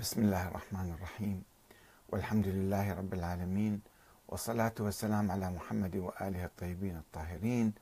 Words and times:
بسم 0.00 0.20
الله 0.20 0.48
الرحمن 0.48 0.96
الرحيم. 0.96 1.44
والحمد 2.08 2.46
لله 2.48 2.94
رب 2.94 3.12
العالمين 3.14 3.80
والصلاة 4.28 4.72
والسلام 4.80 5.30
على 5.30 5.50
محمد 5.50 5.96
وآله 5.96 6.44
الطيبين 6.44 6.96
الطاهرين. 6.96 7.72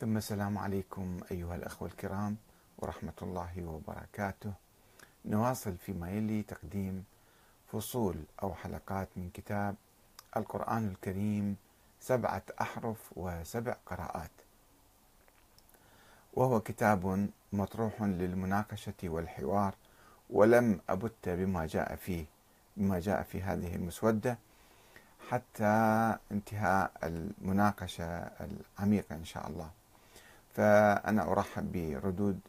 ثم 0.00 0.16
السلام 0.16 0.58
عليكم 0.58 1.20
أيها 1.30 1.54
الأخوة 1.54 1.88
الكرام 1.88 2.36
ورحمة 2.78 3.18
الله 3.22 3.62
وبركاته. 3.62 4.52
نواصل 5.24 5.76
فيما 5.76 6.10
يلي 6.10 6.42
تقديم 6.42 7.04
فصول 7.72 8.16
أو 8.42 8.54
حلقات 8.54 9.08
من 9.16 9.30
كتاب 9.34 9.74
القرآن 10.36 10.88
الكريم 10.88 11.56
سبعة 12.00 12.42
أحرف 12.60 12.98
وسبع 13.16 13.76
قراءات. 13.86 14.34
وهو 16.34 16.60
كتاب 16.60 17.28
مطروح 17.52 18.02
للمناقشة 18.02 19.00
والحوار 19.04 19.74
ولم 20.32 20.80
أبت 20.88 21.28
بما 21.28 21.66
جاء 21.66 21.94
فيه 21.96 22.24
بما 22.76 23.00
جاء 23.00 23.22
في 23.22 23.42
هذه 23.42 23.74
المسودة 23.74 24.38
حتى 25.30 26.16
انتهاء 26.32 26.90
المناقشة 27.02 28.04
العميقة 28.78 29.14
إن 29.14 29.24
شاء 29.24 29.48
الله. 29.48 29.70
فأنا 30.54 31.32
أرحب 31.32 31.72
بردود 31.72 32.40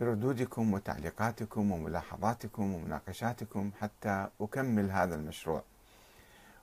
بردودكم 0.00 0.74
وتعليقاتكم 0.74 1.72
وملاحظاتكم 1.72 2.74
ومناقشاتكم 2.74 3.70
حتى 3.80 4.26
أكمل 4.40 4.90
هذا 4.90 5.14
المشروع. 5.14 5.62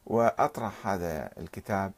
وأطرح 0.05 0.87
هذا 0.87 1.31
الكتاب 1.37 1.91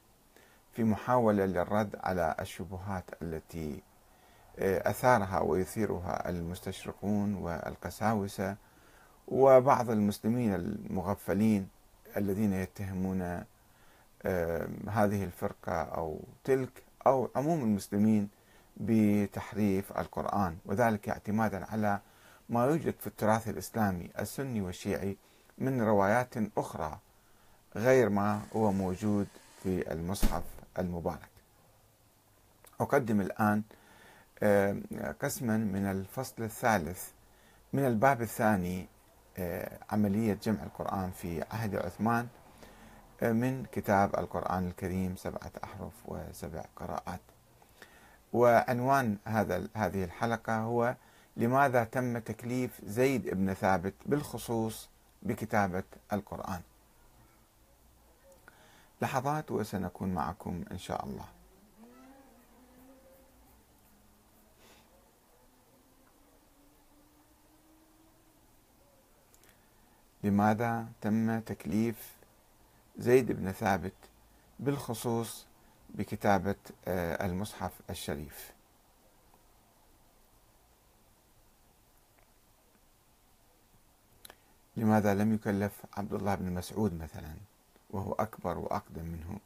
في 0.73 0.83
محاولة 0.83 1.45
للرد 1.45 1.95
على 2.03 2.35
الشبهات 2.39 3.03
التي 3.21 3.81
أثارها 4.59 5.39
ويثيرها 5.39 6.29
المستشرقون 6.29 7.33
والقساوسة 7.35 8.55
وبعض 9.27 9.89
المسلمين 9.89 10.55
المغفلين 10.55 11.67
الذين 12.17 12.53
يتهمون 12.53 13.21
هذه 14.89 15.23
الفرقة 15.23 15.71
أو 15.81 16.19
تلك 16.43 16.83
أو 17.07 17.29
عموم 17.35 17.61
المسلمين 17.63 18.29
بتحريف 18.77 19.97
القرآن 19.97 20.57
وذلك 20.65 21.09
اعتمادا 21.09 21.65
على 21.71 21.99
ما 22.49 22.65
يوجد 22.65 22.93
في 22.99 23.07
التراث 23.07 23.49
الإسلامي 23.49 24.09
السني 24.19 24.61
والشيعي 24.61 25.17
من 25.57 25.81
روايات 25.81 26.33
أخرى 26.57 26.99
غير 27.75 28.09
ما 28.09 28.41
هو 28.55 28.71
موجود 28.71 29.27
في 29.63 29.91
المصحف 29.91 30.43
المبارك. 30.79 31.29
أقدم 32.81 33.21
الآن 33.21 33.63
قسما 35.21 35.57
من 35.57 35.85
الفصل 35.85 36.43
الثالث 36.43 37.09
من 37.73 37.85
الباب 37.85 38.21
الثاني 38.21 38.87
عملية 39.89 40.33
جمع 40.43 40.63
القرآن 40.63 41.11
في 41.11 41.43
عهد 41.51 41.75
عثمان 41.75 42.27
من 43.21 43.65
كتاب 43.71 44.15
القرآن 44.15 44.67
الكريم 44.67 45.15
سبعة 45.15 45.51
أحرف 45.63 45.93
وسبع 46.05 46.65
قراءات. 46.75 47.19
وعنوان 48.33 49.17
هذا 49.25 49.67
هذه 49.73 50.03
الحلقة 50.03 50.57
هو 50.57 50.95
لماذا 51.37 51.83
تم 51.83 52.17
تكليف 52.17 52.81
زيد 52.85 53.29
بن 53.29 53.53
ثابت 53.53 53.93
بالخصوص 54.05 54.89
بكتابة 55.23 55.83
القرآن. 56.13 56.61
لحظات 59.01 59.51
وسنكون 59.51 60.13
معكم 60.13 60.63
إن 60.71 60.77
شاء 60.77 61.05
الله. 61.05 61.25
لماذا 70.23 70.87
تم 71.01 71.39
تكليف 71.39 72.15
زيد 72.97 73.31
بن 73.31 73.51
ثابت 73.51 73.93
بالخصوص 74.59 75.45
بكتابة 75.89 76.55
آه، 76.87 77.25
المصحف 77.25 77.71
الشريف؟ 77.89 78.51
لماذا 84.77 85.13
لم 85.13 85.33
يكلف 85.33 85.85
عبد 85.93 86.13
الله 86.13 86.35
بن 86.35 86.53
مسعود 86.53 86.93
مثلا؟ 86.93 87.35
وهو 87.89 88.13
أكبر 88.13 88.57
وأقدم 88.57 89.05
منه. 89.05 89.39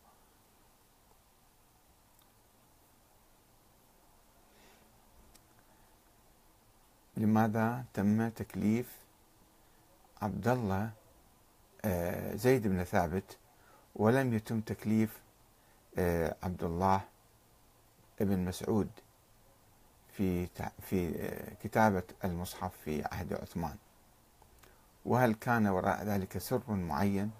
لماذا 7.18 7.86
تم 7.94 8.30
تكليف 8.30 9.05
عبد 10.26 10.48
الله 10.48 10.92
آه، 11.86 12.36
زيد 12.36 12.68
بن 12.68 12.84
ثابت 12.84 13.38
ولم 13.96 14.34
يتم 14.34 14.62
تكليف 14.62 15.22
آه، 15.98 16.36
عبد 16.44 16.64
الله 16.64 17.02
ابن 18.22 18.40
مسعود 18.40 18.90
في 20.12 20.48
في 20.82 21.16
آه، 21.20 21.54
كتابة 21.64 22.04
المصحف 22.24 22.72
في 22.86 23.04
عهد 23.04 23.34
عثمان. 23.34 23.76
وهل 25.06 25.34
كان 25.34 25.68
وراء 25.68 26.04
ذلك 26.04 26.38
سر 26.38 26.62
معين؟ 26.70 27.32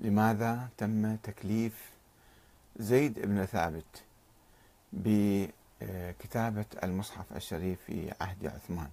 لماذا 0.00 0.68
تم 0.78 1.16
تكليف 1.16 1.90
زيد 2.76 3.18
بن 3.20 3.44
ثابت 3.44 4.02
بكتابة 4.92 6.64
المصحف 6.84 7.36
الشريف 7.36 7.78
في 7.86 8.12
عهد 8.20 8.46
عثمان؟ 8.46 8.88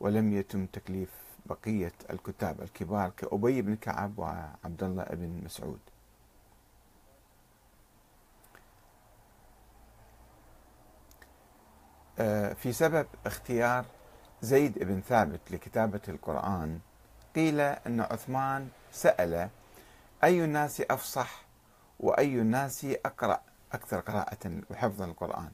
ولم 0.00 0.32
يتم 0.32 0.66
تكليف 0.66 1.08
بقية 1.46 1.92
الكتاب 2.10 2.60
الكبار 2.62 3.10
كأبي 3.10 3.62
بن 3.62 3.76
كعب 3.76 4.18
وعبد 4.18 4.82
الله 4.82 5.04
بن 5.04 5.40
مسعود. 5.44 5.80
في 12.54 12.72
سبب 12.72 13.06
اختيار 13.26 13.84
زيد 14.42 14.78
بن 14.78 15.00
ثابت 15.00 15.40
لكتابة 15.50 16.00
القرآن 16.08 16.80
قيل 17.34 17.60
أن 17.60 18.00
عثمان 18.00 18.68
سأل 18.92 19.48
أي 20.24 20.44
الناس 20.44 20.80
أفصح 20.80 21.42
وأي 22.00 22.34
الناس 22.40 22.86
أقرأ 23.06 23.40
أكثر 23.72 24.00
قراءة 24.00 24.60
وحفظا 24.70 25.04
القرآن. 25.04 25.50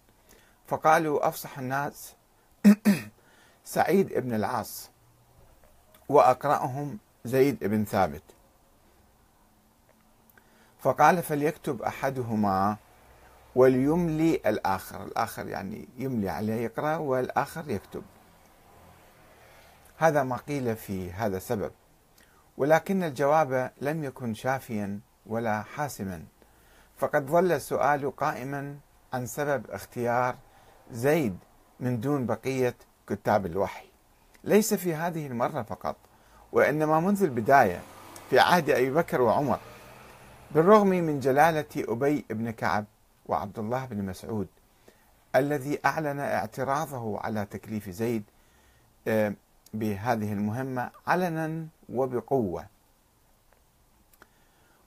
فقالوا 0.67 1.29
أفصح 1.29 1.59
الناس 1.59 2.15
سعيد 3.65 4.13
بن 4.13 4.35
العاص 4.35 4.91
وأقرأهم 6.09 6.99
زيد 7.25 7.65
بن 7.65 7.85
ثابت. 7.85 8.23
فقال 10.81 11.23
فليكتب 11.23 11.83
أحدهما 11.83 12.77
وليملي 13.55 14.35
الآخر. 14.35 15.05
الآخر 15.05 15.49
يعني 15.49 15.89
يملي 15.99 16.29
عليه 16.29 16.55
يقرأ 16.55 16.97
والآخر 16.97 17.71
يكتب. 17.71 18.03
هذا 19.99 20.23
ما 20.23 20.37
قيل 20.37 20.77
في 20.77 21.13
هذا 21.13 21.37
السبب 21.37 21.73
ولكن 22.57 23.03
الجواب 23.03 23.71
لم 23.81 24.05
يكن 24.05 24.35
شافيا 24.35 25.01
ولا 25.27 25.63
حاسما. 25.63 26.23
فقد 26.97 27.27
ظل 27.27 27.53
السؤال 27.53 28.17
قائما 28.17 28.77
عن 29.13 29.27
سبب 29.27 29.71
اختيار 29.71 30.37
زيد 30.93 31.37
من 31.81 32.01
دون 32.01 32.27
بقية 32.27 32.75
كتاب 33.09 33.47
الوحي. 33.47 33.87
ليس 34.45 34.75
في 34.75 34.95
هذه 34.95 35.27
المرة 35.27 35.63
فقط 35.63 35.97
وإنما 36.53 37.01
منذ 37.01 37.23
البداية 37.23 37.81
في 38.31 38.39
عهد 38.39 38.71
أبي 38.71 38.91
بكر 38.91 39.21
وعمر 39.21 39.59
بالرغم 40.51 40.89
من 40.89 41.21
جلالة 41.21 41.65
أبي 41.77 42.25
بن 42.31 42.51
كعب 42.51 42.85
وعبد 43.27 43.59
الله 43.59 43.85
بن 43.85 44.05
مسعود 44.05 44.49
الذي 45.37 45.79
أعلن 45.85 46.21
اعتراضه 46.21 47.21
على 47.21 47.45
تكليف 47.45 47.91
زيد 47.91 48.23
آه، 49.09 49.35
بهذه 49.75 50.33
المهمة 50.33 50.91
علنا 51.07 51.67
وبقوة. 51.89 52.67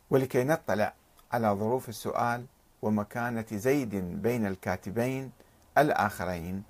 ولكي 0.10 0.44
نطلع 0.44 0.94
على 1.32 1.48
ظروف 1.48 1.90
السؤال 1.90 2.46
ومكانة 2.82 3.46
زيد 3.52 3.96
بين 4.22 4.48
الكاتبين 4.48 5.32
الآخرين 5.78 6.64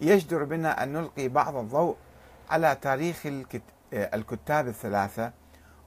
يجدر 0.00 0.44
بنا 0.44 0.82
أن 0.82 0.92
نلقي 0.92 1.28
بعض 1.28 1.56
الضوء 1.56 1.96
على 2.50 2.74
تاريخ 2.74 3.26
الكتاب 3.92 4.68
الثلاثة 4.68 5.32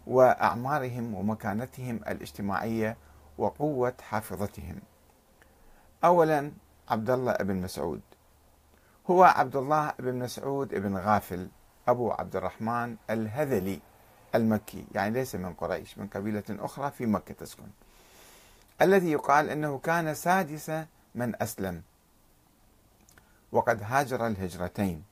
وأعمارهم 0.08 1.14
ومكانتهم 1.14 1.96
الاجتماعية 1.96 2.98
وقوة 3.38 3.94
حافظتهم. 4.02 4.80
أولا 6.04 6.52
عبد 6.90 7.10
الله 7.10 7.34
بن 7.34 7.56
مسعود. 7.56 8.02
هو 9.10 9.24
عبد 9.24 9.56
الله 9.56 9.94
بن 10.00 10.16
مسعود 10.20 10.76
بن 10.76 10.98
غافل. 10.98 11.50
أبو 11.88 12.12
عبد 12.12 12.36
الرحمن 12.36 12.96
الهذلي 13.10 13.80
المكي 14.36 14.86
يعني 14.92 15.14
ليس 15.14 15.36
من 15.36 15.54
قريش 15.54 15.98
من 15.98 16.08
قبيلة 16.08 16.44
أخرى 16.50 16.92
في 16.92 17.06
مكة 17.06 17.34
تسكن. 17.34 17.68
الذي 18.82 19.12
يقال 19.12 19.50
أنه 19.50 19.78
كان 19.78 20.14
سادس 20.14 20.72
من 21.16 21.42
أسلم. 21.42 21.82
وقد 23.52 23.84
هاجر 23.84 24.28
الهجرتين 24.28 25.04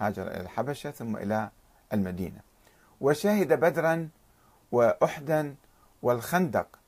هاجر 0.00 0.26
إلى 0.26 0.40
الحبشة 0.40 0.90
ثم 0.90 1.16
إلى 1.16 1.50
المدينة. 1.92 2.40
وشهد 3.00 3.52
بدرا 3.52 4.08
وأحدا 4.72 5.54
والخندق 6.02 6.78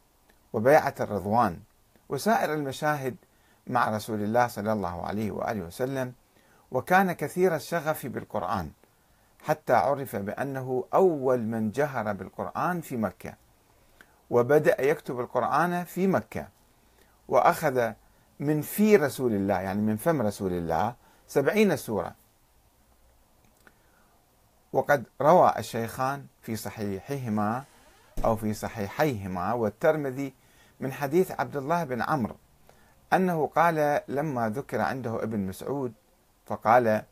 وبيعة 0.52 0.94
الرضوان. 1.00 1.60
وسائر 2.08 2.54
المشاهد 2.54 3.16
مع 3.66 3.96
رسول 3.96 4.22
الله 4.22 4.46
صلى 4.46 4.72
الله 4.72 5.06
عليه 5.06 5.30
وآله 5.30 5.60
وسلم 5.60 6.12
وكان 6.70 7.12
كثير 7.12 7.56
الشغف 7.56 8.06
بالقرآن. 8.06 8.70
حتى 9.44 9.72
عرف 9.72 10.16
بأنه 10.16 10.84
أول 10.94 11.40
من 11.40 11.70
جهر 11.70 12.12
بالقرآن 12.12 12.80
في 12.80 12.96
مكة 12.96 13.34
وبدأ 14.30 14.82
يكتب 14.82 15.20
القرآن 15.20 15.84
في 15.84 16.06
مكة 16.06 16.48
وأخذ 17.28 17.92
من 18.40 18.60
في 18.60 18.96
رسول 18.96 19.32
الله 19.32 19.60
يعني 19.60 19.80
من 19.82 19.96
فم 19.96 20.22
رسول 20.22 20.52
الله 20.52 20.94
سبعين 21.28 21.76
سورة. 21.76 22.14
وقد 24.72 25.04
روى 25.20 25.52
الشيخان 25.58 26.26
في 26.42 26.56
صحيحهما 26.56 27.64
أو 28.24 28.36
في 28.36 28.54
صحيحيهما 28.54 29.52
والترمذي 29.52 30.34
من 30.80 30.92
حديث 30.92 31.30
عبد 31.30 31.56
الله 31.56 31.84
بن 31.84 32.02
عمرو 32.02 32.36
أنه 33.12 33.46
قال 33.46 34.00
لما 34.08 34.48
ذكر 34.48 34.80
عنده 34.80 35.22
ابن 35.22 35.40
مسعود 35.40 35.92
فقال 36.46 37.02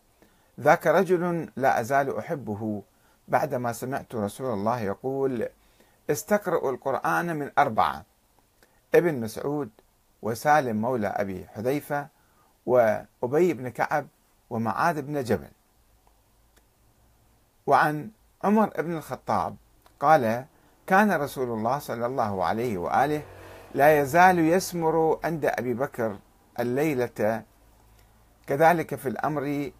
ذاك 0.62 0.86
رجل 0.86 1.48
لا 1.56 1.80
أزال 1.80 2.18
أحبه. 2.18 2.82
بعدما 3.28 3.72
سمعت 3.72 4.14
رسول 4.14 4.52
الله 4.52 4.80
يقول 4.80 5.48
استقرأوا 6.10 6.70
القرآن 6.70 7.36
من 7.36 7.50
أربعة 7.58 8.04
ابن 8.94 9.20
مسعود 9.20 9.70
وسالم 10.22 10.76
مولى 10.76 11.06
أبي 11.06 11.46
حذيفة 11.46 12.08
وأبي 12.66 13.54
بن 13.54 13.68
كعب 13.68 14.06
ومعاذ 14.50 15.02
بن 15.02 15.22
جبل. 15.24 15.48
وعن 17.66 18.10
عمر 18.44 18.70
بن 18.78 18.96
الخطاب 18.96 19.56
قال 20.00 20.44
كان 20.86 21.12
رسول 21.12 21.48
الله 21.50 21.78
صلى 21.78 22.06
الله 22.06 22.44
عليه 22.44 22.78
وآله 22.78 23.22
لا 23.74 24.00
يزال 24.00 24.38
يسمر 24.38 25.20
عند 25.24 25.44
أبي 25.44 25.74
بكر 25.74 26.18
الليلة 26.60 27.42
كذلك 28.46 28.94
في 28.94 29.08
الأمر 29.08 29.70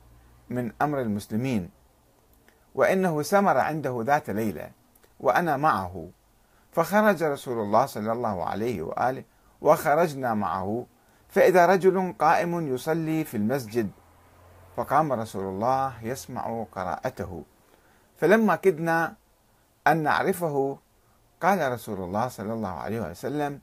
من 0.51 0.73
أمر 0.83 1.01
المسلمين 1.01 1.71
وإنه 2.75 3.23
سمر 3.23 3.59
عنده 3.59 4.03
ذات 4.03 4.31
ليلة 4.31 4.71
وأنا 5.21 5.57
معه. 5.57 6.09
فخرج 6.73 7.23
رسول 7.23 7.59
الله 7.59 7.87
صلى 7.87 8.13
الله 8.13 8.45
عليه 8.45 8.83
وآله 8.83 9.25
وخرجنا 9.61 10.35
معه. 10.35 10.87
فإذا 11.29 11.67
رجل 11.67 12.15
قائم 12.19 12.75
يصلي 12.75 13.25
في 13.25 13.37
المسجد 13.37 13.91
فقام 14.77 15.13
رسول 15.13 15.45
الله 15.45 15.93
يسمع 16.03 16.65
قراءته. 16.73 17.43
فلما 18.17 18.57
كدنا 18.57 19.15
أن 19.87 20.03
نعرفه 20.03 20.79
قال 21.43 21.73
رسول 21.73 22.01
الله 22.01 22.29
صلى 22.29 22.53
الله 22.53 22.69
عليه 22.69 23.01
وسلم 23.11 23.61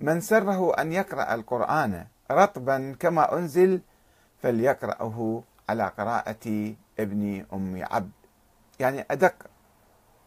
من 0.00 0.20
سره 0.20 0.74
أن 0.74 0.92
يقرأ 0.92 1.34
القرآن 1.34 2.06
رطبا 2.30 2.96
كما 3.00 3.38
أنزل 3.38 3.80
فليقرأه 4.42 5.42
على 5.68 5.92
قراءة 5.98 6.74
ابن 6.98 7.46
أم 7.52 7.84
عبد. 7.90 8.10
يعني 8.80 9.06
أدق 9.10 9.34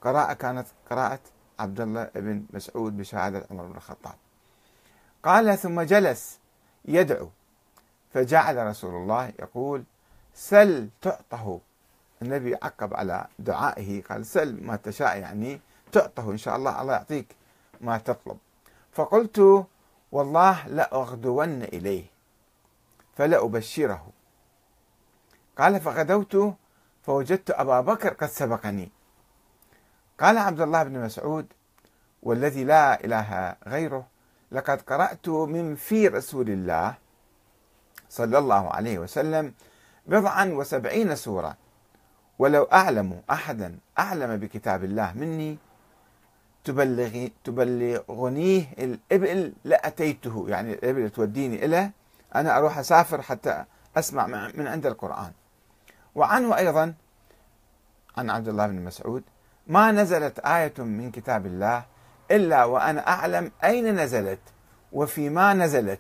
قراءة 0.02 0.34
كانت 0.34 0.68
قراءة 0.90 1.20
عبد 1.60 1.82
الله 1.82 2.10
بن 2.16 2.46
مسعود 2.54 2.98
بشهادة 2.98 3.48
عمر 3.52 3.64
بن 3.64 3.76
الخطاب. 3.76 4.16
قال 5.24 5.58
ثم 5.58 5.82
جلس 5.82 6.40
يدعو 6.86 7.30
فجعل 8.14 8.68
رسول 8.68 8.96
الله 8.96 9.28
يقول 9.40 9.84
سل 10.34 10.90
تعطه. 11.02 11.60
النبي 12.22 12.56
عقب 12.56 12.94
على 12.94 13.28
دعائه 13.40 14.04
قال 14.04 14.26
سل 14.26 14.64
ما 14.64 14.76
تشاء 14.76 15.18
يعني 15.18 15.60
تعطه 15.92 16.32
إن 16.32 16.38
شاء 16.38 16.56
الله 16.56 16.82
الله 16.82 16.94
يعطيك 16.94 17.36
ما 17.82 17.98
تطلب. 17.98 18.38
فقلت 18.92 19.66
والله 20.12 20.68
لأغدون 20.68 21.62
إليه 21.62 22.06
فلأبشره. 23.16 24.08
قال 25.58 25.82
فغدوت 25.82 26.56
فوجدت 27.04 27.52
أبا 27.52 27.82
بكر 27.82 28.14
قد 28.14 28.28
سبقني. 28.28 28.92
قال 30.20 30.38
عبد 30.38 30.62
الله 30.62 30.84
بن 30.84 31.00
مسعود 31.00 31.46
والذي 32.24 32.64
لا 32.64 33.06
إله 33.06 33.56
غيره 33.68 34.08
لقد 34.52 34.82
قرأت 34.82 35.30
من 35.30 35.76
في 35.76 36.08
رسول 36.08 36.50
الله 36.50 36.96
صلى 38.10 38.38
الله 38.38 38.70
عليه 38.70 39.00
وسلم 39.00 39.54
بضعا 40.06 40.46
وسبعين 40.46 41.16
سورة. 41.16 41.58
ولو 42.40 42.64
أعلم 42.64 43.22
أحدا 43.32 43.78
أعلم 44.00 44.38
بكتاب 44.38 44.84
الله 44.84 45.14
مني 45.14 45.58
تبلغي 46.64 47.32
تبلغنيه 47.44 48.74
الإبل 48.80 49.54
لأتيته. 49.64 50.46
يعني 50.48 50.74
الإبل 50.74 51.10
توديني 51.10 51.66
إليه 51.66 51.92
أنا 52.36 52.58
أروح 52.58 52.78
أسافر 52.78 53.22
حتى 53.22 53.66
أسمع 53.98 54.28
من 54.28 54.68
عند 54.68 54.86
القرآن. 54.86 55.32
وعنه 56.18 56.58
أيضا 56.58 56.94
عن 58.18 58.30
عبد 58.30 58.48
الله 58.48 58.68
بن 58.68 58.86
مسعود 58.86 59.24
ما 59.68 59.92
نزلت 59.92 60.40
آية 60.40 60.74
من 60.78 61.12
كتاب 61.12 61.46
الله 61.46 61.84
إلا 62.32 62.64
وأنا 62.64 63.08
أعلم 63.08 63.52
أين 63.64 63.96
نزلت 63.96 64.40
وفيما 64.94 65.54
نزلت. 65.54 66.00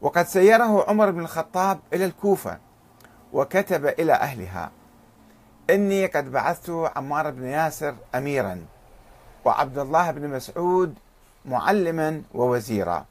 وقد 0.00 0.26
سيره 0.26 0.90
عمر 0.90 1.10
بن 1.10 1.20
الخطاب 1.20 1.78
إلى 1.92 2.04
الكوفة 2.04 2.58
وكتب 3.32 3.86
إلى 3.86 4.12
أهلها 4.12 4.70
إني 5.70 6.06
قد 6.06 6.32
بعثت 6.32 6.70
عمار 6.96 7.30
بن 7.30 7.44
ياسر 7.44 7.94
أميرا 8.14 8.66
وعبد 9.44 9.78
الله 9.78 10.10
بن 10.10 10.28
مسعود 10.28 10.94
معلما 11.44 12.22
ووزيرا 12.34 13.06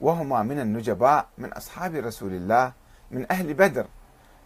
وهما 0.00 0.42
من 0.42 0.60
النجباء 0.60 1.26
من 1.38 1.52
أصحاب 1.52 1.94
رسول 1.94 2.32
الله 2.32 2.72
من 3.14 3.26
أهل 3.30 3.54
بدر 3.54 3.86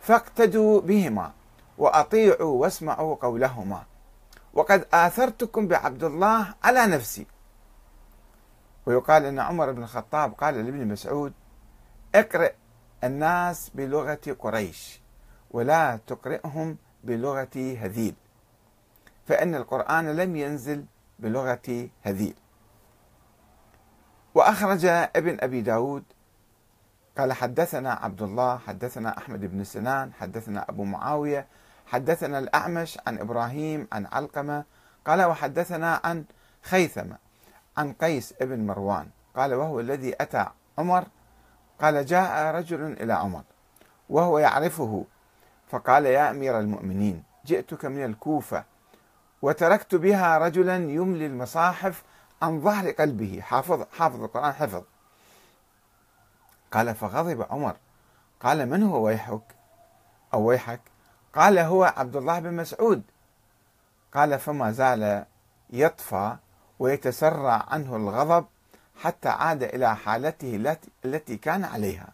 فاقتدوا 0.01 0.81
بهما 0.81 1.33
وأطيعوا 1.79 2.61
واسمعوا 2.61 3.15
قولهما. 3.15 3.83
وقد 4.55 4.87
آثرتكم 4.93 5.69
بعبد 5.69 6.05
الله 6.05 6.55
على 6.63 6.87
نفسي. 6.87 7.27
ويقال 8.87 9.25
أن 9.25 9.39
عمر 9.39 9.73
بن 9.73 9.83
الخطاب 9.83 10.33
قال 10.33 10.55
لابن 10.55 10.89
مسعود 10.89 11.33
اقرأ 12.15 12.51
الناس 13.05 13.71
بلغة 13.75 14.37
قريش 14.39 15.01
ولا 15.51 15.99
تقرئهم 16.07 16.77
بلغة 17.05 17.77
هذيل 17.81 18.15
فإن 19.27 19.55
القرآن 19.55 20.17
لم 20.17 20.37
ينزل 20.37 20.85
بلغة 21.19 21.89
هذيل. 22.03 22.35
وأخرج 24.35 24.85
ابن 24.87 25.37
أبي 25.41 25.61
داود 25.61 26.05
قال 27.19 27.33
حدثنا 27.33 27.93
عبد 27.93 28.23
الله 28.23 28.59
حدثنا 28.59 29.19
أحمد 29.19 29.41
بن 29.41 29.65
سنان 29.65 30.13
حدثنا 30.13 30.65
أبو 30.69 30.85
معاوية 30.85 31.47
حدثنا 31.87 32.39
الأعمش 32.39 32.99
عن 33.07 33.19
إبراهيم 33.19 33.89
عن 33.93 34.07
علقمة 34.07 34.65
قال 35.07 35.23
وحدثنا 35.23 36.01
عن 36.05 36.25
خيثمة 36.63 37.17
عن 37.77 37.93
قيس 37.93 38.35
ابن 38.41 38.67
مروان 38.67 39.09
قال 39.37 39.55
وهو 39.55 39.81
الذي 39.81 40.15
أتى 40.21 40.47
عمر 40.79 41.05
قال 41.81 42.07
جاء 42.07 42.55
رجل 42.55 42.93
إلى 42.93 43.13
عمر 43.13 43.43
وهو 44.09 44.39
يعرفه 44.39 45.05
فقال 45.69 46.07
يا 46.07 46.31
أمير 46.31 46.59
المؤمنين 46.61 47.23
جئتك 47.47 47.85
من 47.85 48.05
الكوفة 48.05 48.65
وتركت 49.43 49.95
بها 49.95 50.39
رجلا 50.39 50.77
يملي 50.77 51.27
المصاحف 51.27 52.05
عن 52.43 52.61
ظهر 52.61 52.91
قلبه 52.91 53.41
حافظ 53.43 53.85
حافظ 53.99 54.23
القرآن 54.23 54.53
حفظ. 54.53 54.83
قال 56.73 56.95
فغضب 56.95 57.47
عمر. 57.51 57.77
قال 58.41 58.69
من 58.69 58.83
هو 58.83 59.03
ويحك؟ 59.03 59.43
أو 60.35 60.43
ويحك؟ 60.43 60.81
قال 61.35 61.59
هو 61.59 61.85
عبد 61.85 62.17
الله 62.17 62.39
بن 62.39 62.55
مسعود. 62.55 63.03
قال 64.15 64.39
فما 64.39 64.73
زال 64.73 65.25
يطفى 65.71 66.37
ويتسرع 66.79 67.65
عنه 67.69 67.97
الغضب 67.97 68.47
حتى 68.97 69.29
عاد 69.29 69.63
إلى 69.63 69.97
حالته 69.97 70.77
التي 71.05 71.37
كان 71.37 71.65
عليها. 71.65 72.09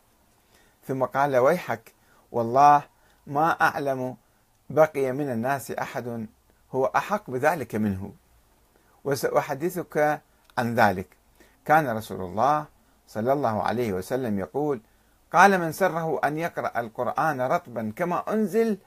ثم 0.89 1.05
قال 1.05 1.37
ويحك؟ 1.37 1.93
والله 2.33 2.83
ما 3.27 3.51
أعلم. 3.51 4.17
بقي 4.71 5.13
من 5.13 5.31
الناس 5.31 5.71
أحد 5.71 6.27
هو 6.75 6.87
أحق 6.87 7.31
بذلك 7.31 7.75
منه. 7.75 8.13
وسأحدثك 9.05 10.21
عن 10.59 10.75
ذلك. 10.75 11.17
كان 11.65 11.97
رسول 11.97 12.21
الله 12.21 12.74
صلى 13.15 13.33
الله 13.33 13.63
عليه 13.63 13.93
وسلم 13.93 14.39
يقول 14.39 14.81
قال 15.33 15.59
من 15.59 15.73
سره 15.73 16.21
أن 16.25 16.39
يقرأ 16.39 16.81
القرآن 16.81 17.41
رطبا 17.41 17.93
كما 17.97 18.33
أنزل 18.33 18.79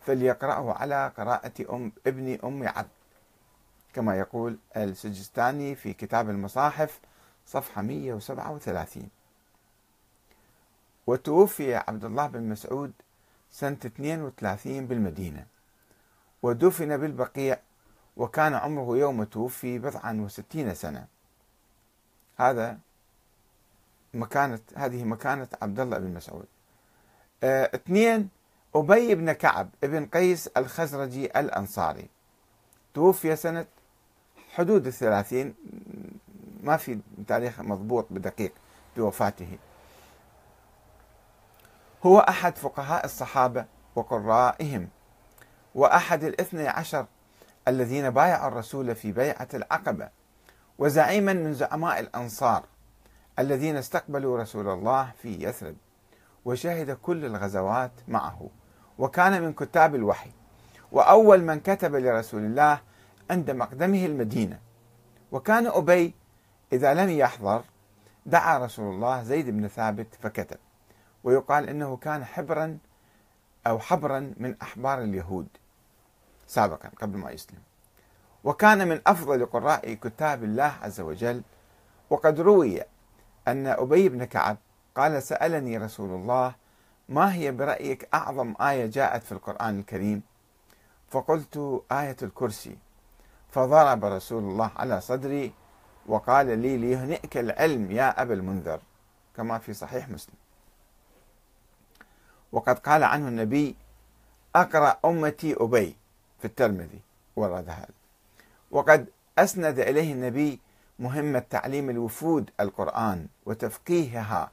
فليقرأه 0.00 0.72
على 0.72 1.12
قراءة 1.16 1.52
أم 1.72 1.92
ابن 2.06 2.38
أم 2.44 2.68
عبد. 2.68 2.88
كما 3.94 4.18
يقول 4.18 4.58
السجستاني 4.76 5.74
في 5.74 5.92
كتاب 5.92 6.30
المصاحف 6.30 7.00
صفحة 7.46 7.82
137 7.82 9.08
وتوفي 11.06 11.74
عبد 11.74 12.04
الله 12.04 12.26
بن 12.26 12.42
مسعود 12.42 12.92
سنة 13.50 13.78
32 13.86 14.86
بالمدينة. 14.86 15.46
ودفن 16.42 16.96
بالبقيع 16.96 17.58
وكان 18.16 18.54
عمره 18.54 18.96
يوم 18.96 19.24
توفي 19.24 19.78
بضعا 19.78 20.12
وستين 20.12 20.74
سنة. 20.74 21.06
هذا 22.36 22.78
مكانة 24.14 24.60
هذه 24.76 25.04
مكانة 25.04 25.48
عبد 25.62 25.80
الله 25.80 25.98
بن 25.98 26.14
مسعود. 26.14 26.46
آه 27.42 27.70
اثنين 27.74 28.28
أبي 28.74 29.14
بن 29.14 29.32
كعب 29.32 29.68
بن 29.82 30.06
قيس 30.06 30.46
الخزرجي 30.46 31.26
الأنصاري. 31.26 32.08
توفي 32.94 33.36
سنة 33.36 33.66
حدود 34.54 34.86
الثلاثين 34.86 35.54
ما 36.62 36.76
في 36.76 36.98
تاريخ 37.28 37.60
مضبوط 37.60 38.06
بدقيق 38.10 38.52
بوفاته 38.96 39.58
هو 42.06 42.18
أحد 42.18 42.56
فقهاء 42.56 43.04
الصحابة 43.04 43.64
وقرائهم 43.96 44.88
وأحد 45.74 46.24
الاثني 46.24 46.68
عشر 46.68 47.06
الذين 47.68 48.10
بايعوا 48.10 48.48
الرسول 48.48 48.94
في 48.94 49.12
بيعة 49.12 49.48
العقبة 49.54 50.08
وزعيما 50.78 51.32
من 51.32 51.54
زعماء 51.54 52.00
الأنصار. 52.00 52.64
الذين 53.40 53.76
استقبلوا 53.76 54.38
رسول 54.38 54.68
الله 54.68 55.12
في 55.22 55.44
يثرب 55.44 55.76
وشهد 56.44 56.90
كل 56.90 57.24
الغزوات 57.24 57.90
معه 58.08 58.48
وكان 58.98 59.42
من 59.42 59.52
كتاب 59.52 59.94
الوحي 59.94 60.30
وأول 60.92 61.42
من 61.42 61.60
كتب 61.60 61.94
لرسول 61.94 62.44
الله 62.44 62.80
عند 63.30 63.50
مقدمه 63.50 64.06
المدينة. 64.06 64.58
وكان 65.32 65.66
أبي 65.66 66.14
إذا 66.72 66.94
لم 66.94 67.10
يحضر 67.10 67.62
دعا 68.26 68.58
رسول 68.58 68.94
الله 68.94 69.22
زيد 69.22 69.50
بن 69.50 69.68
ثابت 69.68 70.14
فكتب 70.20 70.58
ويقال 71.24 71.68
إنه 71.68 71.96
كان 71.96 72.24
حبرا 72.24 72.78
أو 73.66 73.78
حبرا 73.78 74.32
من 74.36 74.54
أحبار 74.62 75.02
اليهود 75.02 75.48
سابقا 76.46 76.90
قبل 77.00 77.18
ما 77.18 77.30
يسلم. 77.30 77.58
وكان 78.44 78.88
من 78.88 79.00
أفضل 79.06 79.46
قراء 79.46 79.94
كتاب 79.94 80.44
الله 80.44 80.74
عز 80.82 81.00
وجل 81.00 81.42
وقد 82.10 82.40
روي 82.40 82.82
أن 83.50 83.66
أبي 83.66 84.08
بن 84.08 84.24
كعب 84.24 84.56
قال 84.96 85.22
سألني 85.22 85.78
رسول 85.78 86.10
الله 86.10 86.54
ما 87.08 87.34
هي 87.34 87.52
برأيك 87.52 88.08
أعظم 88.14 88.54
آية 88.60 88.86
جاءت 88.86 89.22
في 89.22 89.32
القرآن 89.32 89.78
الكريم؟ 89.78 90.22
فقلت 91.08 91.82
آية 91.92 92.16
الكرسي. 92.22 92.76
فضرب 93.50 94.04
رسول 94.04 94.42
الله 94.42 94.70
على 94.76 95.00
صدري 95.00 95.52
وقال 96.06 96.58
لي 96.58 96.76
ليهنئك 96.76 97.36
العلم 97.36 97.90
يا 97.90 98.22
أبا 98.22 98.34
المنذر. 98.34 98.80
كما 99.36 99.58
في 99.58 99.72
صحيح 99.72 100.08
مسلم. 100.08 100.34
وقد 102.52 102.78
قال 102.78 103.04
عنه 103.04 103.28
النبي 103.28 103.76
أقرأ 104.56 104.98
أمتي 105.04 105.54
أبي 105.60 105.96
في 106.38 106.44
الترمذي 106.44 107.00
ورد 107.36 107.68
هذا. 107.68 107.94
وقد 108.70 109.06
أسند 109.38 109.78
إليه 109.78 110.12
النبي 110.12 110.60
مهمة 111.00 111.38
تعليم 111.50 111.90
الوفود 111.90 112.50
القرآن 112.60 113.26
وتفقيهها 113.46 114.50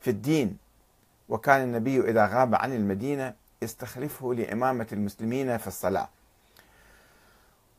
في 0.00 0.10
الدين. 0.10 0.58
وكان 1.28 1.62
النبي 1.62 2.00
إذا 2.00 2.26
غاب 2.26 2.54
عن 2.54 2.72
المدينة 2.72 3.34
يستخلفه 3.62 4.34
لإمامة 4.34 4.86
المسلمين 4.92 5.56
في 5.56 5.66
الصلاة. 5.66 6.08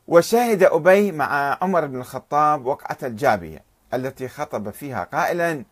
وشهد 0.07 0.63
أبي 0.63 1.11
مع 1.11 1.57
عمر 1.61 1.85
بن 1.85 1.95
الخطاب 1.95 2.65
وقعة 2.65 2.97
الجابية 3.03 3.63
التي 3.93 4.27
خطب 4.27 4.69
فيها 4.69 5.03
قائلا 5.03 5.63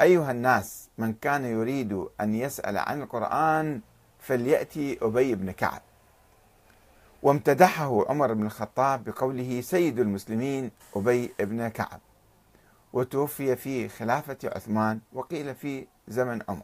أيها 0.00 0.30
الناس 0.30 0.88
من 0.98 1.12
كان 1.12 1.44
يريد 1.44 2.04
أن 2.20 2.34
يسأل 2.34 2.78
عن 2.78 3.02
القرآن 3.02 3.80
فليأتي 4.20 4.98
أبي 5.02 5.34
بن 5.34 5.50
كعب. 5.50 5.82
وامتدحه 7.22 8.08
عمر 8.08 8.32
بن 8.32 8.46
الخطاب 8.46 9.04
بقوله 9.04 9.60
سيد 9.60 9.98
المسلمين 9.98 10.70
أبي 10.96 11.34
بن 11.40 11.68
كعب. 11.68 12.00
وتوفي 12.92 13.56
في 13.56 13.88
خلافة 13.88 14.38
عثمان 14.44 15.00
وقيل 15.12 15.54
في 15.54 15.86
زمن 16.08 16.42
عمر. 16.48 16.62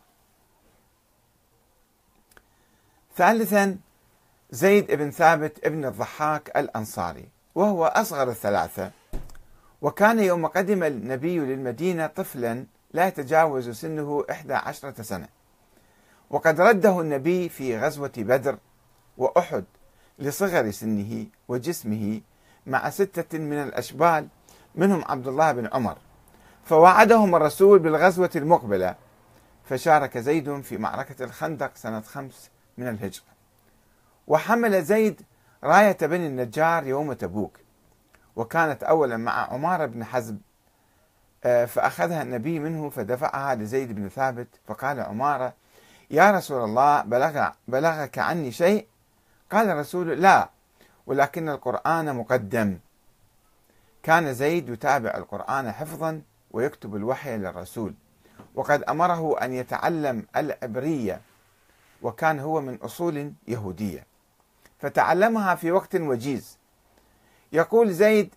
ثالثا 3.17 3.79
زيد 4.51 4.93
بن 4.93 5.11
ثابت 5.11 5.67
ابن 5.67 5.85
الضحاك 5.85 6.57
الأنصاري 6.57 7.29
وهو 7.55 7.85
أصغر 7.85 8.29
الثلاثة 8.29 8.91
وكان 9.83 10.19
يوم 10.19 10.47
قدم 10.47 10.83
النبي 10.83 11.39
للمدينة 11.39 12.07
طفلا 12.07 12.67
لا 12.93 13.07
يتجاوز 13.07 13.71
سنه 13.71 14.25
إحدى 14.31 14.55
عشرة 14.55 15.03
سنة. 15.03 15.29
وقد 16.31 16.61
رده 16.61 17.01
النبي 17.01 17.49
في 17.49 17.79
غزوة 17.79 18.13
بدر 18.17 18.59
وأحد 19.19 19.65
لصغر 20.19 20.71
سنه 20.71 21.27
وجسمه 21.49 22.21
مع 22.67 22.91
ستة 22.91 23.39
من 23.39 23.63
الأشبال 23.63 24.29
منهم 24.75 25.05
عبد 25.09 25.29
الله 25.29 25.53
بن 25.53 25.69
عمر. 25.73 25.97
فوعدهم 26.65 27.35
الرسول 27.35 27.79
بالغزوة 27.79 28.31
المقبلة 28.37 28.95
فشارك 29.65 30.19
زيد 30.19 30.61
في 30.61 30.79
معركة 30.79 31.25
الخندق 31.25 31.77
سنة 31.77 32.01
خمس 32.01 32.51
من 32.79 32.89
الهجرة. 32.89 33.25
وحمل 34.27 34.83
زيد 34.83 35.23
راية 35.65 35.97
بني 36.03 36.27
النجار 36.27 36.87
يوم 36.87 37.13
تبوك 37.13 37.59
وكانت 38.37 38.83
أولا 38.83 39.17
مع 39.17 39.53
عمار 39.53 39.87
بن 39.87 40.05
حزب 40.05 40.39
آه، 41.45 41.65
فأخذها 41.65 42.23
النبي 42.23 42.59
منه 42.59 42.91
فدفعها 42.91 43.55
لزيد 43.55 43.93
بن 43.93 44.09
ثابت 44.09 44.49
فقال 44.67 45.01
عمارة 45.01 45.55
يا 46.11 46.31
رسول 46.31 46.65
الله 46.65 47.03
بلغ 47.03 47.49
بلغك 47.69 48.19
عني 48.19 48.53
شيء؟ 48.53 48.87
قال 49.55 49.71
الرسول 49.71 50.09
لا 50.09 50.51
ولكن 51.07 51.49
القرآن 51.49 52.17
مقدم. 52.17 52.79
كان 54.03 54.35
زيد 54.35 54.69
يتابع 54.69 55.11
القرآن 55.11 55.73
حفظا 55.73 56.23
ويكتب 56.51 56.97
الوحي 56.97 57.37
للرسول. 57.37 57.95
وقد 58.55 58.83
أمره 58.83 59.39
أن 59.39 59.53
يتعلم 59.53 60.27
العبرية 60.37 61.21
وكان 62.03 62.41
هو 62.41 62.61
من 62.61 62.79
أصول 62.83 63.33
يهودية. 63.49 64.07
فتعلمها 64.79 65.55
في 65.55 65.73
وقت 65.73 65.95
وجيز. 65.95 66.59
يقول 67.53 67.93
زيد 67.93 68.35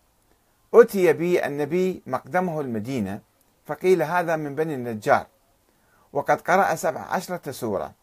أتي 0.74 1.14
بي 1.14 1.46
النبي 1.46 2.02
مقدمه 2.08 2.62
المدينة 2.62 3.22
فقيل 3.66 4.04
هذا 4.04 4.36
من 4.36 4.56
بني 4.56 4.76
النجار. 4.76 5.28
وقد 6.14 6.42
قرأ 6.42 6.76
سبع 6.76 7.02
عشرة 7.02 7.52
سورة 7.52 7.94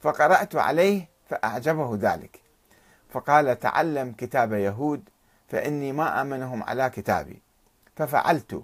فقرأت 0.00 0.56
عليه 0.56 1.08
فأعجبه 1.28 1.98
ذلك. 2.00 2.47
فقال 3.10 3.58
تعلم 3.58 4.12
كتاب 4.18 4.52
يهود 4.52 5.08
فإني 5.48 5.92
ما 5.92 6.20
آمنهم 6.20 6.62
على 6.62 6.90
كتابي. 6.90 7.42
ففعلت 7.96 8.62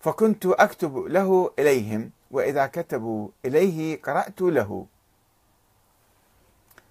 فكنت 0.00 0.46
أكتب 0.46 0.96
له 0.96 1.50
إليهم 1.58 2.10
وإذا 2.30 2.66
كتبوا 2.66 3.28
إليه 3.44 4.02
قرأت 4.02 4.40
له. 4.40 4.86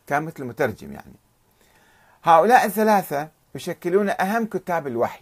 كان 0.07 0.23
مثل 0.23 0.43
مترجم 0.43 0.93
يعني. 0.93 1.15
هؤلاء 2.23 2.65
الثلاثة 2.65 3.29
يشكلون 3.55 4.09
أهم 4.09 4.45
كتاب 4.45 4.87
الوحي. 4.87 5.21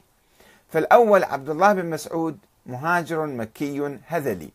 فالأول 0.70 1.24
عبد 1.24 1.50
الله 1.50 1.74
بن 1.74 1.90
مسعود 1.90 2.38
مهاجر 2.66 3.26
مكي 3.26 4.00
هذلي. 4.08 4.52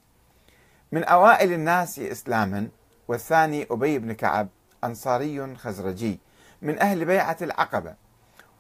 من 0.93 1.05
أوائل 1.05 1.53
الناس 1.53 1.99
إسلاما 1.99 2.69
والثاني 3.09 3.67
أبي 3.71 3.99
بن 3.99 4.13
كعب 4.13 4.49
أنصاري 4.85 5.57
خزرجي. 5.57 6.19
من 6.63 6.79
أهل 6.79 7.05
بيعة 7.05 7.37
العقبة. 7.43 7.95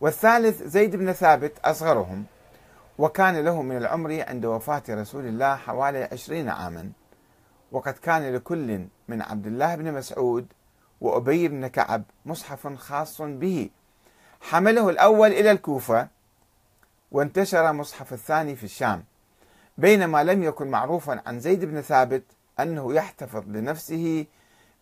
والثالث 0.00 0.62
زيد 0.62 0.96
بن 0.96 1.12
ثابت 1.12 1.58
أصغرهم 1.64 2.24
وكان 2.98 3.36
له 3.36 3.62
من 3.62 3.76
العمر 3.76 4.24
عند 4.28 4.44
وفاة 4.44 4.82
رسول 4.88 5.26
الله 5.26 5.56
حوالي 5.56 6.08
عشرين 6.12 6.48
عاما. 6.48 6.90
وقد 7.72 7.92
كان 7.92 8.34
لكل 8.34 8.86
من 9.08 9.22
عبد 9.22 9.46
الله 9.46 9.74
بن 9.74 9.92
مسعود 9.92 10.46
وأبي 11.00 11.48
بن 11.48 11.66
كعب 11.66 12.02
مصحف 12.26 12.66
خاص 12.66 13.22
به. 13.22 13.70
حمله 14.40 14.88
الأول 14.88 15.30
إلى 15.32 15.50
الكوفة 15.50 16.08
وانتشر 17.10 17.72
مصحف 17.72 18.12
الثاني 18.12 18.56
في 18.56 18.64
الشام. 18.64 19.04
بينما 19.78 20.24
لم 20.24 20.42
يكن 20.42 20.66
معروفا 20.70 21.22
عن 21.26 21.40
زيد 21.40 21.64
بن 21.64 21.80
ثابت 21.80 22.22
أنه 22.60 22.94
يحتفظ 22.94 23.48
لنفسه 23.48 24.26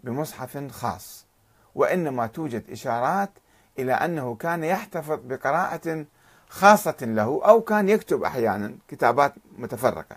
بمصحف 0.04 0.72
خاص. 0.72 1.29
وإنما 1.74 2.26
توجد 2.26 2.70
إشارات 2.70 3.30
إلى 3.78 3.92
أنه 3.92 4.34
كان 4.34 4.64
يحتفظ 4.64 5.18
بقراءة 5.24 6.04
خاصة 6.48 6.96
له 7.00 7.40
أو 7.44 7.60
كان 7.60 7.88
يكتب 7.88 8.22
أحيانا 8.22 8.74
كتابات 8.88 9.34
متفرقة. 9.58 10.16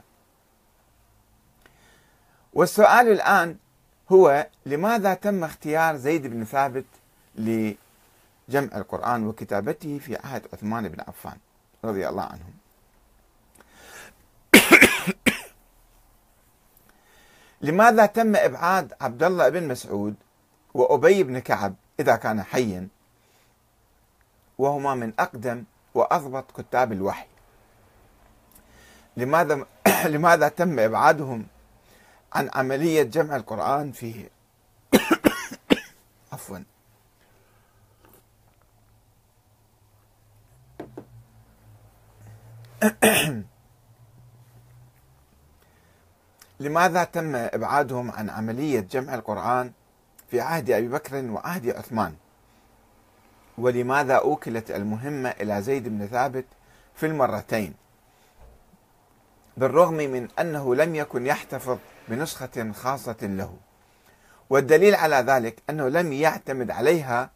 والسؤال 2.54 3.12
الآن 3.12 3.58
هو 4.12 4.48
لماذا 4.66 5.14
تم 5.14 5.44
اختيار 5.44 5.96
زيد 5.96 6.28
بن 6.28 6.44
ثابت 6.44 6.86
لجمع 7.36 7.78
القرآن 8.78 9.28
وكتابته 9.28 10.00
في 10.00 10.16
عهد 10.16 10.48
عثمان 10.54 10.88
بن 10.88 11.02
عفان 11.08 11.38
رضي 11.86 12.10
الله 12.10 12.24
عنهم؟ 12.24 12.54
لماذا 17.62 18.06
تم 18.06 18.36
إبعاد 18.36 18.94
عبد 19.02 19.24
الله 19.24 19.50
بن 19.50 19.68
مسعود 19.68 20.16
وأبي 20.74 21.24
بن 21.24 21.40
كعب 21.40 21.76
إذا 22.00 22.16
كان 22.16 22.44
حيا 22.44 22.88
وهما 24.58 24.96
من 24.96 25.14
أقدم 25.20 25.64
وأضبط 25.94 26.62
كتاب 26.62 26.92
الوحي. 26.92 27.26
لماذا 29.18 29.66
لماذا 30.14 30.48
تم 30.48 30.80
إبعادهم 30.80 31.46
عن 32.34 32.50
عملية 32.54 33.04
جمع 33.04 33.36
القرآن 33.36 33.92
فيه؟ 33.92 34.30
عفوا. 36.34 36.60
لماذا 46.60 47.04
تم 47.04 47.36
إبعادهم 47.36 48.12
عن 48.12 48.30
عملية 48.30 48.80
جمع 48.80 49.14
القرآن 49.14 49.72
في 50.34 50.42
عهد 50.42 50.72
أبي 50.72 50.88
بكر 50.88 51.26
وعهد 51.32 51.70
عثمان. 51.70 52.14
ولماذا 53.58 54.14
أوكلت 54.14 54.72
المهمة 54.72 55.30
إلى 55.30 55.62
زيد 55.62 55.88
بن 55.88 56.08
ثابت 56.08 56.46
في 56.96 57.06
المرتين؟ 57.06 57.74
بالرغم 59.58 59.94
من 59.94 60.28
أنه 60.40 60.76
لم 60.76 60.96
يكن 60.96 61.26
يحتفظ 61.26 61.78
بنسخة 62.08 62.72
خاصة 62.72 63.16
له. 63.22 63.58
والدليل 64.50 64.96
على 64.96 65.16
ذلك 65.16 65.62
أنه 65.70 65.90
لم 65.90 66.14
يعتمد 66.14 66.72
عليها 66.72 67.32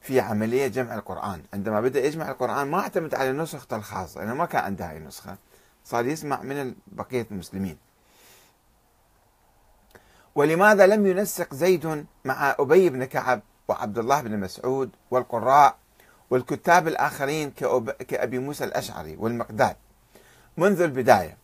في 0.00 0.20
عملية 0.20 0.66
جمع 0.66 0.94
القرآن. 0.94 1.42
عندما 1.54 1.80
بدأ 1.80 2.06
يجمع 2.06 2.30
القرآن 2.30 2.66
ما 2.66 2.80
اعتمد 2.80 3.14
على 3.14 3.32
نسخته 3.32 3.76
الخاصة 3.76 4.20
لأنه 4.20 4.34
ما 4.34 4.46
كان 4.46 4.64
عنده 4.64 4.90
هاي 4.90 4.96
النسخه 4.96 5.36
صار 5.84 6.06
يسمع 6.06 6.42
من 6.42 6.74
بقية 6.86 7.26
المسلمين. 7.30 7.89
ولماذا 10.34 10.86
لم 10.86 11.06
ينسق 11.06 11.54
زيد 11.54 12.06
مع 12.24 12.54
أبي 12.58 12.90
بن 12.90 13.04
كعب 13.04 13.40
وعبد 13.68 13.98
الله 13.98 14.20
بن 14.20 14.40
مسعود 14.40 14.90
والقراء 15.10 15.76
والكتاب 16.30 16.88
الآخرين 16.88 17.50
كأبي 18.08 18.38
موسى 18.38 18.64
الأشعري 18.64 19.16
والمقداد؟ 19.16 19.76
منذ 20.56 20.80
البداية 20.80 21.36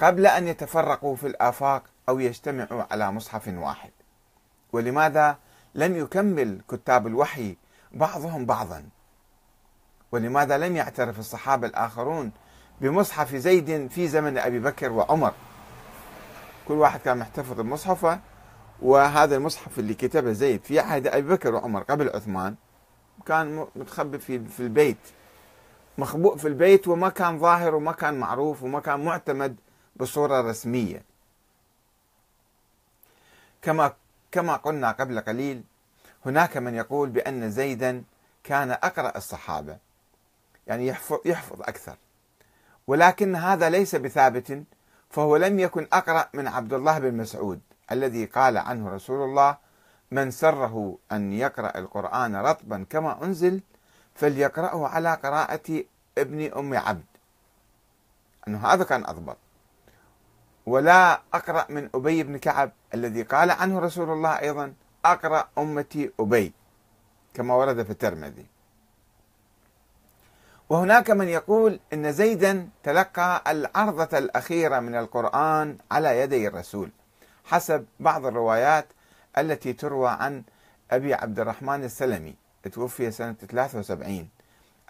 قبل 0.00 0.26
أن 0.26 0.48
يتفرقوا 0.48 1.16
في 1.16 1.26
الآفاق 1.26 1.82
أو 2.08 2.20
يجتمعوا 2.20 2.82
على 2.90 3.12
مصحف 3.12 3.48
واحد. 3.48 3.90
ولماذا 4.72 5.38
لم 5.74 5.96
يكمل 5.96 6.60
كتاب 6.70 7.06
الوحي 7.06 7.56
بعضهم 7.92 8.46
بعضا؟ 8.46 8.84
ولماذا 10.12 10.58
لم 10.58 10.76
يعترف 10.76 11.18
الصحابة 11.18 11.66
الآخرون 11.66 12.32
بمصحف 12.80 13.34
زيد 13.34 13.90
في 13.90 14.08
زمن 14.08 14.38
أبي 14.38 14.58
بكر 14.58 14.92
وعمر؟ 14.92 15.32
كل 16.68 16.74
واحد 16.74 17.00
كان 17.00 17.18
محتفظ 17.18 17.60
بمصحفه 17.60 18.20
وهذا 18.82 19.36
المصحف 19.36 19.78
اللي 19.78 19.94
كتبه 19.94 20.32
زيد 20.32 20.64
في 20.64 20.80
عهد 20.80 21.06
أبي 21.06 21.28
بكر 21.28 21.54
وعمر 21.54 21.82
قبل 21.82 22.08
عثمان 22.08 22.54
كان 23.26 23.66
متخبي 23.76 24.18
في 24.18 24.44
في 24.44 24.60
البيت. 24.60 24.96
مخبوء 25.98 26.36
في 26.36 26.48
البيت 26.48 26.88
وما 26.88 27.08
كان 27.08 27.38
ظاهر 27.38 27.74
وما 27.74 27.92
كان 27.92 28.14
معروف 28.14 28.62
وما 28.62 28.80
كان 28.80 29.04
معتمد 29.04 29.56
بصورة 29.96 30.40
رسمية. 30.40 31.02
كما 33.62 33.92
كما 34.32 34.56
قلنا 34.56 34.92
قبل 34.92 35.20
قليل 35.20 35.62
هناك 36.26 36.56
من 36.56 36.74
يقول 36.74 37.08
بأن 37.08 37.50
زيدا 37.50 38.04
كان 38.44 38.70
أقرأ 38.70 39.16
الصحابة 39.16 39.76
يعني 40.66 40.86
يحفظ 40.86 41.18
يحفظ 41.24 41.62
أكثر. 41.62 41.96
ولكن 42.86 43.36
هذا 43.36 43.70
ليس 43.70 43.94
بثابت 43.94 44.62
فهو 45.10 45.36
لم 45.36 45.58
يكن 45.58 45.86
أقرأ 45.92 46.28
من 46.34 46.48
عبد 46.48 46.72
الله 46.72 46.98
بن 46.98 47.14
مسعود 47.16 47.60
الذي 47.92 48.24
قال 48.24 48.56
عنه 48.58 48.90
رسول 48.90 49.28
الله 49.28 49.56
من 50.10 50.30
سره 50.30 50.98
أن 51.12 51.32
يقرأ 51.32 51.78
القرآن 51.78 52.36
رطبا 52.36 52.86
كما 52.90 53.24
أنزل 53.24 53.60
فليقرأه 54.14 54.88
على 54.88 55.14
قراءة 55.14 55.84
ابن 56.18 56.52
أم 56.52 56.74
عبد. 56.74 57.04
أنه 58.48 58.66
هذا 58.66 58.84
كان 58.84 59.04
أضبط. 59.04 59.36
ولا 60.66 61.20
أقرأ 61.34 61.66
من 61.68 61.90
أبي 61.94 62.22
بن 62.22 62.36
كعب 62.36 62.70
الذي 62.94 63.22
قال 63.22 63.50
عنه 63.50 63.78
رسول 63.78 64.10
الله 64.10 64.40
أيضا 64.40 64.74
أقرأ 65.04 65.48
أمتي 65.58 66.12
أبي. 66.20 66.52
كما 67.34 67.54
ورد 67.54 67.82
في 67.82 67.90
الترمذي. 67.90 68.46
وهناك 70.68 71.10
من 71.10 71.28
يقول 71.28 71.80
إن 71.92 72.12
زيدا 72.12 72.68
تلقى 72.82 73.42
العرضة 73.46 74.18
الأخيرة 74.18 74.80
من 74.80 74.94
القرآن 74.94 75.78
على 75.90 76.20
يدي 76.20 76.48
الرسول 76.48 76.90
حسب 77.44 77.86
بعض 78.00 78.26
الروايات 78.26 78.86
التي 79.38 79.72
تروى 79.72 80.08
عن 80.08 80.42
أبي 80.90 81.14
عبد 81.14 81.40
الرحمن 81.40 81.84
السلمي 81.84 82.34
توفي 82.72 83.10
سنة 83.10 83.36
73 83.50 84.28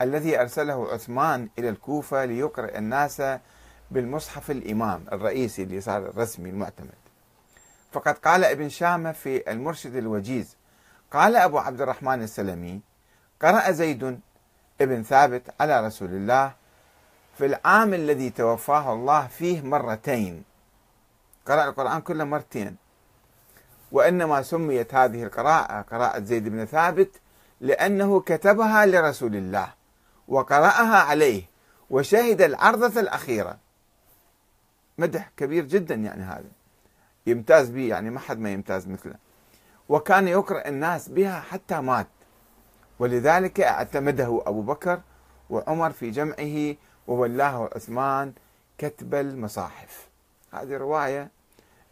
الذي 0.01 0.41
أرسله 0.41 0.93
عثمان 0.93 1.49
إلى 1.59 1.69
الكوفة 1.69 2.25
ليقرئ 2.25 2.79
الناس 2.79 3.23
بالمصحف 3.91 4.51
الإمام 4.51 5.05
الرئيسي 5.13 5.63
اللي 5.63 5.81
صار 5.81 6.07
الرسمي 6.07 6.51
المعتمد. 6.51 6.95
فقد 7.93 8.19
قال 8.19 8.45
ابن 8.45 8.69
شامة 8.69 9.13
في 9.13 9.51
المرشد 9.51 9.97
الوجيز 9.97 10.57
قال 11.13 11.37
أبو 11.37 11.59
عبد 11.59 11.81
الرحمن 11.81 12.23
السلمي 12.23 12.81
قرأ 13.43 13.71
زيد 13.71 14.21
ابن 14.81 15.03
ثابت 15.03 15.43
على 15.61 15.87
رسول 15.87 16.09
الله 16.09 16.53
في 17.39 17.47
العام 17.47 17.95
الذي 17.95 18.31
توفاه 18.31 18.93
الله 18.93 19.27
فيه 19.27 19.63
مرتين. 19.63 20.45
قرأ 21.47 21.65
القرآن 21.65 22.01
كله 22.01 22.25
مرتين. 22.25 22.77
وإنما 23.93 24.43
سميت 24.43 24.95
هذه 24.95 25.23
القراءة 25.25 25.81
قراءة 25.83 26.21
زيد 26.21 26.49
بن 26.49 26.65
ثابت 26.65 27.11
لأنه 27.61 28.21
كتبها 28.21 28.87
لرسول 28.87 29.37
الله 29.37 29.69
وقرأها 30.29 30.97
عليه 30.97 31.43
وشهد 31.91 32.43
العرضة 32.43 33.01
الأخيرة. 33.01 33.59
مدح 34.99 35.31
كبير 35.37 35.65
جدا 35.65 35.95
يعني 35.95 36.23
هذا. 36.23 36.51
يمتاز 37.27 37.71
به 37.71 37.89
يعني 37.89 38.11
ما 38.11 38.21
حد 38.21 38.39
ما 38.39 38.51
يمتاز 38.51 38.89
مثله. 38.89 39.15
وكان 39.89 40.29
يقرأ 40.29 40.69
الناس 40.69 41.09
بها 41.09 41.41
حتى 41.41 41.81
مات. 41.81 42.07
ولذلك 42.99 43.61
اعتمده 43.61 44.43
أبو 44.47 44.63
بكر 44.63 45.01
وعمر 45.51 45.91
في 45.91 46.11
جمعه 46.11 46.77
وولاه 47.07 47.71
عثمان 47.77 48.33
كتب 48.79 49.15
المصاحف. 49.15 50.09
هذه 50.53 50.77
رواية 50.77 51.31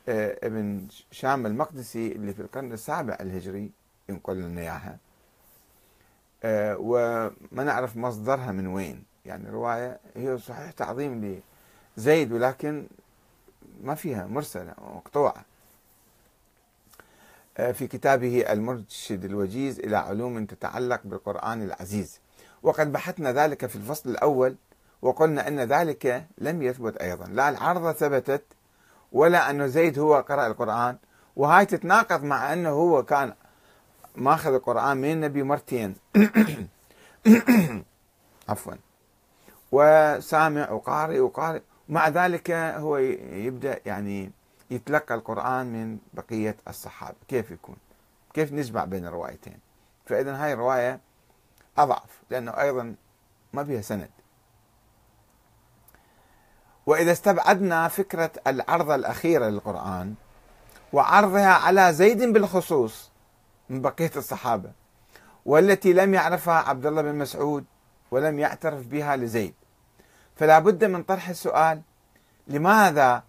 آه، 0.08 0.38
ابن 0.42 0.86
شام 1.10 1.46
المقدسي 1.46 2.12
اللي 2.12 2.34
في 2.34 2.42
القرن 2.42 2.72
السابع 2.72 3.18
الهجري 3.20 3.70
ينقل 4.08 4.36
لنا 4.36 4.60
إياها. 4.60 4.98
آه، 6.44 6.76
وما 6.80 7.64
نعرف 7.64 7.96
مصدرها 7.96 8.52
من 8.52 8.66
وين. 8.66 9.04
يعني 9.26 9.50
رواية 9.50 10.00
هي 10.16 10.38
صحيح 10.38 10.70
تعظيم 10.70 11.42
لزيد 11.96 12.32
ولكن 12.32 12.86
ما 13.82 13.94
فيها 13.94 14.26
مرسلة 14.26 14.74
مقطوعة. 14.94 15.44
في 17.54 17.86
كتابه 17.86 18.52
المرشد 18.52 19.24
الوجيز 19.24 19.78
إلى 19.78 19.96
علوم 19.96 20.46
تتعلق 20.46 21.00
بالقرآن 21.04 21.62
العزيز. 21.62 22.20
وقد 22.62 22.92
بحثنا 22.92 23.32
ذلك 23.32 23.66
في 23.66 23.76
الفصل 23.76 24.10
الأول 24.10 24.56
وقلنا 25.02 25.48
أن 25.48 25.60
ذلك 25.60 26.26
لم 26.38 26.62
يثبت 26.62 26.96
أيضا. 26.96 27.26
لا 27.26 27.48
العرضة 27.48 27.92
ثبتت 27.92 28.44
ولا 29.12 29.50
أن 29.50 29.68
زيد 29.68 29.98
هو 29.98 30.14
قرأ 30.14 30.46
القرآن. 30.46 30.96
وهاي 31.36 31.66
تتناقض 31.66 32.24
مع 32.24 32.52
أنه 32.52 32.70
هو 32.70 33.02
كان 33.02 33.34
ماخذ 34.16 34.54
القرآن 34.54 34.96
من 34.96 35.12
النبي 35.12 35.42
مرتين. 35.42 35.94
عفوا. 38.48 38.74
وسامع 39.72 40.70
وقارئ 40.70 41.18
وقارئ. 41.18 41.60
مع 41.88 42.08
ذلك 42.08 42.50
هو 42.50 42.96
يبدأ 42.96 43.80
يعني 43.86 44.32
يتلقى 44.70 45.14
القرآن 45.14 45.66
من 45.66 45.98
بقية 46.14 46.56
الصحابة. 46.68 47.16
كيف 47.28 47.50
يكون؟ 47.50 47.76
كيف 48.34 48.52
نجمع 48.52 48.84
بين 48.84 49.06
الروايتين؟ 49.06 49.58
فإذا 50.06 50.44
هاي 50.44 50.52
الرواية 50.52 51.00
أضعف 51.78 52.22
لأنه 52.30 52.50
أيضا 52.50 52.94
ما 53.52 53.64
فيها 53.64 53.80
سند. 53.80 54.10
وإذا 56.86 57.12
استبعدنا 57.12 57.88
فكرة 57.88 58.30
العرضة 58.46 58.94
الأخيرة 58.94 59.48
للقرآن 59.48 60.14
وعرضها 60.92 61.52
على 61.52 61.92
زيد 61.92 62.22
بالخصوص 62.22 63.10
من 63.68 63.82
بقية 63.82 64.10
الصحابة 64.16 64.72
والتي 65.44 65.92
لم 65.92 66.14
يعرفها 66.14 66.54
عبد 66.54 66.86
الله 66.86 67.02
بن 67.02 67.14
مسعود 67.14 67.64
ولم 68.10 68.38
يعترف 68.38 68.86
بها 68.86 69.16
لزيد. 69.16 69.54
فلا 70.36 70.58
بد 70.58 70.84
من 70.84 71.02
طرح 71.02 71.28
السؤال 71.28 71.82
لماذا 72.46 73.22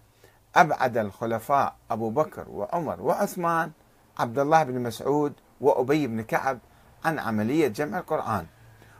أبعد 0.56 0.96
الخلفاء 0.96 1.76
أبو 1.90 2.10
بكر 2.10 2.48
وعمر 2.48 3.02
وعثمان 3.02 3.70
عبد 4.18 4.38
الله 4.38 4.62
بن 4.62 4.82
مسعود 4.82 5.32
وأبي 5.60 6.06
بن 6.06 6.22
كعب 6.22 6.58
عن 7.04 7.18
عملية 7.18 7.68
جمع 7.68 7.98
القرآن. 7.98 8.46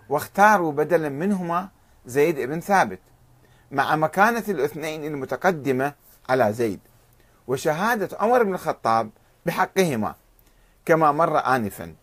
واختاروا 0.08 0.72
بدلا 0.72 1.08
منهما 1.08 1.68
زيد 2.06 2.40
بن 2.40 2.60
ثابت 2.60 3.00
مع 3.70 3.96
مكانة 3.96 4.44
الاثنين 4.48 5.04
المتقدمة 5.04 5.92
على 6.28 6.52
زيد. 6.52 6.80
وشهادة 7.46 8.16
عمر 8.20 8.42
بن 8.42 8.54
الخطاب 8.54 9.10
بحقهما 9.46 10.14
كما 10.84 11.12
مر 11.12 11.38
آنفا. 11.38 11.94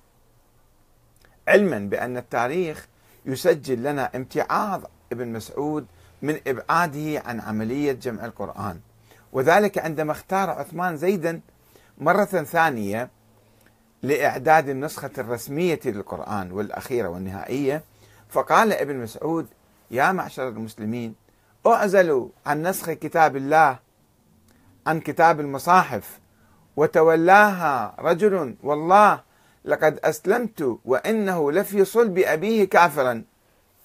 علما 1.48 1.80
بأن 1.80 2.18
التاريخ 2.18 2.88
يسجل 3.26 3.84
لنا 3.84 4.16
امتعاض 4.16 4.82
ابن 5.12 5.28
مسعود 5.28 5.86
من 6.22 6.40
إبعاده 6.48 7.22
عن 7.26 7.40
عملية 7.40 7.92
جمع 7.92 8.26
القرآن. 8.26 8.80
وذلك 9.34 9.78
عندما 9.78 10.12
اختار 10.12 10.50
عثمان 10.50 10.98
زيدا 10.98 11.42
مرة 11.98 12.26
ثانية 12.26 13.10
لإعداد 14.04 14.70
النسخة 14.70 15.12
الرسمية 15.18 15.80
للقرآن 15.86 16.52
والأخيرة 16.52 17.08
والنهائية 17.08 17.84
فقال 18.30 18.74
ابن 18.74 18.96
مسعود 18.96 19.48
يا 19.92 20.12
معشر 20.12 20.48
المسلمين 20.48 21.16
اعزلوا 21.68 22.30
عن 22.46 22.64
نسخ 22.64 22.92
كتاب 22.92 23.36
الله 23.36 23.80
عن 24.88 25.00
كتاب 25.00 25.40
المصاحف 25.40 26.20
وتولاها 26.78 27.96
رجل 28.00 28.56
والله 28.64 29.22
لقد 29.66 30.00
أسلمت 30.04 30.80
وإنه 30.86 31.52
لفي 31.52 31.86
صلب 31.86 32.18
أبيه 32.20 32.70
كافرا. 32.70 33.24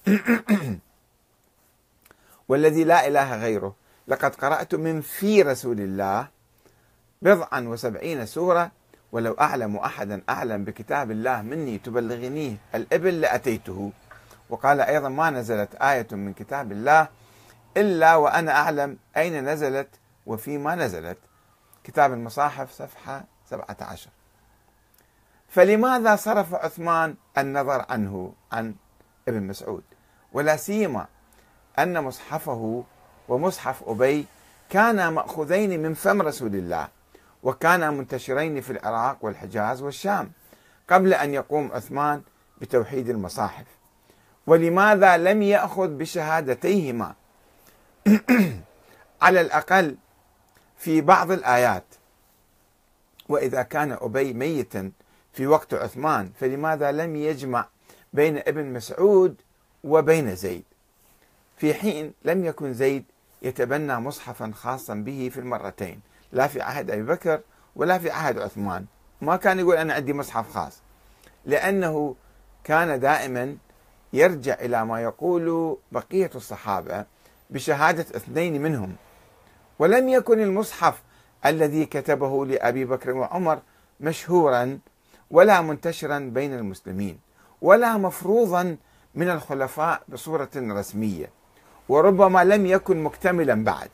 والذي 2.49 2.83
لا 2.83 3.07
إله 3.07 3.35
غيره. 3.35 3.75
لقد 4.09 4.35
قرأت 4.35 4.75
من 4.75 5.01
في 5.01 5.41
رسول 5.41 5.79
الله 5.79 6.27
بضعا 7.21 7.61
وسبعين 7.61 8.25
سورة 8.25 8.71
ولو 9.11 9.33
أعلم 9.33 9.75
أحدا 9.77 10.21
أعلم 10.29 10.63
بكتاب 10.63 11.11
الله 11.11 11.41
مني 11.41 11.77
تبلغنيه 11.77 12.55
الإبل 12.75 13.21
لأتيته. 13.21 13.91
وقال 14.49 14.81
أيضا 14.81 15.09
ما 15.09 15.29
نزلت 15.29 15.75
آية 15.75 16.07
من 16.11 16.33
كتاب 16.33 16.71
الله 16.71 17.07
إلا 17.77 18.15
وأنا 18.15 18.51
أعلم 18.51 18.97
أين 19.17 19.49
نزلت 19.49 19.89
وفيما 20.25 20.75
نزلت. 20.75 21.17
كتاب 21.83 22.13
المصاحف 22.13 22.71
صفحة 22.71 23.23
17 23.49 24.09
فلماذا 25.49 26.15
صرف 26.15 26.53
عثمان 26.53 27.15
النظر 27.37 27.85
عنه 27.89 28.33
عن 28.51 28.75
ابن 29.27 29.43
مسعود؟ 29.43 29.83
ولا 30.33 30.55
سيما 30.55 31.07
أن 31.79 32.03
مصحفه 32.03 32.83
ومصحف 33.29 33.83
أبي 33.89 34.25
كانا 34.69 35.09
مأخوذين 35.09 35.83
من 35.83 35.93
فم 35.93 36.21
رسول 36.21 36.55
الله 36.55 36.87
وكانا 37.43 37.91
منتشرين 37.91 38.61
في 38.61 38.69
العراق 38.69 39.17
والحجاز 39.21 39.81
والشام 39.81 40.31
قبل 40.89 41.13
أن 41.13 41.33
يقوم 41.33 41.71
عثمان 41.71 42.21
بتوحيد 42.61 43.09
المصاحف. 43.09 43.65
ولماذا 44.47 45.17
لم 45.17 45.41
يأخذ 45.41 45.87
بشهادتيهما؟ 45.87 47.15
على 49.21 49.41
الأقل 49.41 49.95
في 50.77 51.01
بعض 51.01 51.31
الآيات. 51.31 51.83
وإذا 53.29 53.61
كان 53.61 53.91
أبي 53.91 54.33
ميتا 54.33 54.91
في 55.33 55.47
وقت 55.47 55.73
عثمان 55.73 56.31
فلماذا 56.39 56.91
لم 56.91 57.15
يجمع 57.15 57.65
بين 58.13 58.37
ابن 58.37 58.73
مسعود 58.73 59.41
وبين 59.83 60.35
زيد؟ 60.35 60.63
في 61.57 61.73
حين 61.73 62.13
لم 62.25 62.45
يكن 62.45 62.73
زيد 62.73 63.05
يتبنى 63.41 63.99
مصحفا 63.99 64.51
خاصا 64.55 64.93
به 64.93 65.29
في 65.33 65.39
المرتين 65.39 66.01
لا 66.31 66.47
في 66.47 66.61
عهد 66.61 66.91
أبي 66.91 67.03
بكر 67.03 67.41
ولا 67.75 67.97
في 67.97 68.11
عهد 68.11 68.39
عثمان. 68.39 68.85
ما 69.21 69.35
كان 69.35 69.59
يقول 69.59 69.75
أنا 69.75 69.93
عندي 69.93 70.13
مصحف 70.13 70.53
خاص. 70.53 70.81
لأنه 71.45 72.15
كان 72.63 72.99
دائما 72.99 73.57
يرجع 74.13 74.53
إلى 74.53 74.85
ما 74.85 75.01
يقول 75.01 75.77
بقية 75.91 76.31
الصحابة 76.35 77.05
بشهادة 77.49 78.01
اثنين 78.01 78.61
منهم. 78.61 78.95
ولم 79.79 80.09
يكن 80.09 80.39
المصحف 80.39 81.01
الذي 81.45 81.85
كتبه 81.85 82.45
لأبي 82.45 82.85
بكر 82.85 83.11
وعمر 83.11 83.59
مشهورا 83.99 84.79
ولا 85.31 85.61
منتشرا 85.61 86.19
بين 86.19 86.53
المسلمين 86.53 87.19
ولا 87.61 87.97
مفروضا 87.97 88.77
من 89.15 89.29
الخلفاء 89.29 90.01
بصورة 90.07 90.49
رسمية. 90.55 91.38
وربما 91.89 92.43
لم 92.43 92.65
يكن 92.65 93.03
مكتملا 93.03 93.63
بعد. 93.63 93.89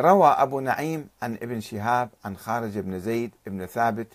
روى 0.00 0.28
أبو 0.28 0.60
نعيم 0.60 1.08
عن 1.22 1.34
ابن 1.34 1.60
شهاب 1.60 2.10
عن 2.24 2.36
خارج 2.36 2.78
بن 2.78 3.00
زيد 3.00 3.34
بن 3.46 3.66
ثابت 3.66 4.08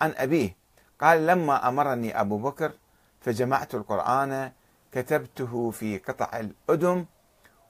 عن 0.00 0.14
أبيه. 0.16 0.56
قال 1.00 1.26
لما 1.26 1.68
أمرني 1.68 2.20
أبو 2.20 2.38
بكر 2.38 2.72
فجمعت 3.20 3.74
القرآن 3.74 4.52
كتبته 4.92 5.70
في 5.70 5.98
قطع 5.98 6.40
الأدم 6.40 7.04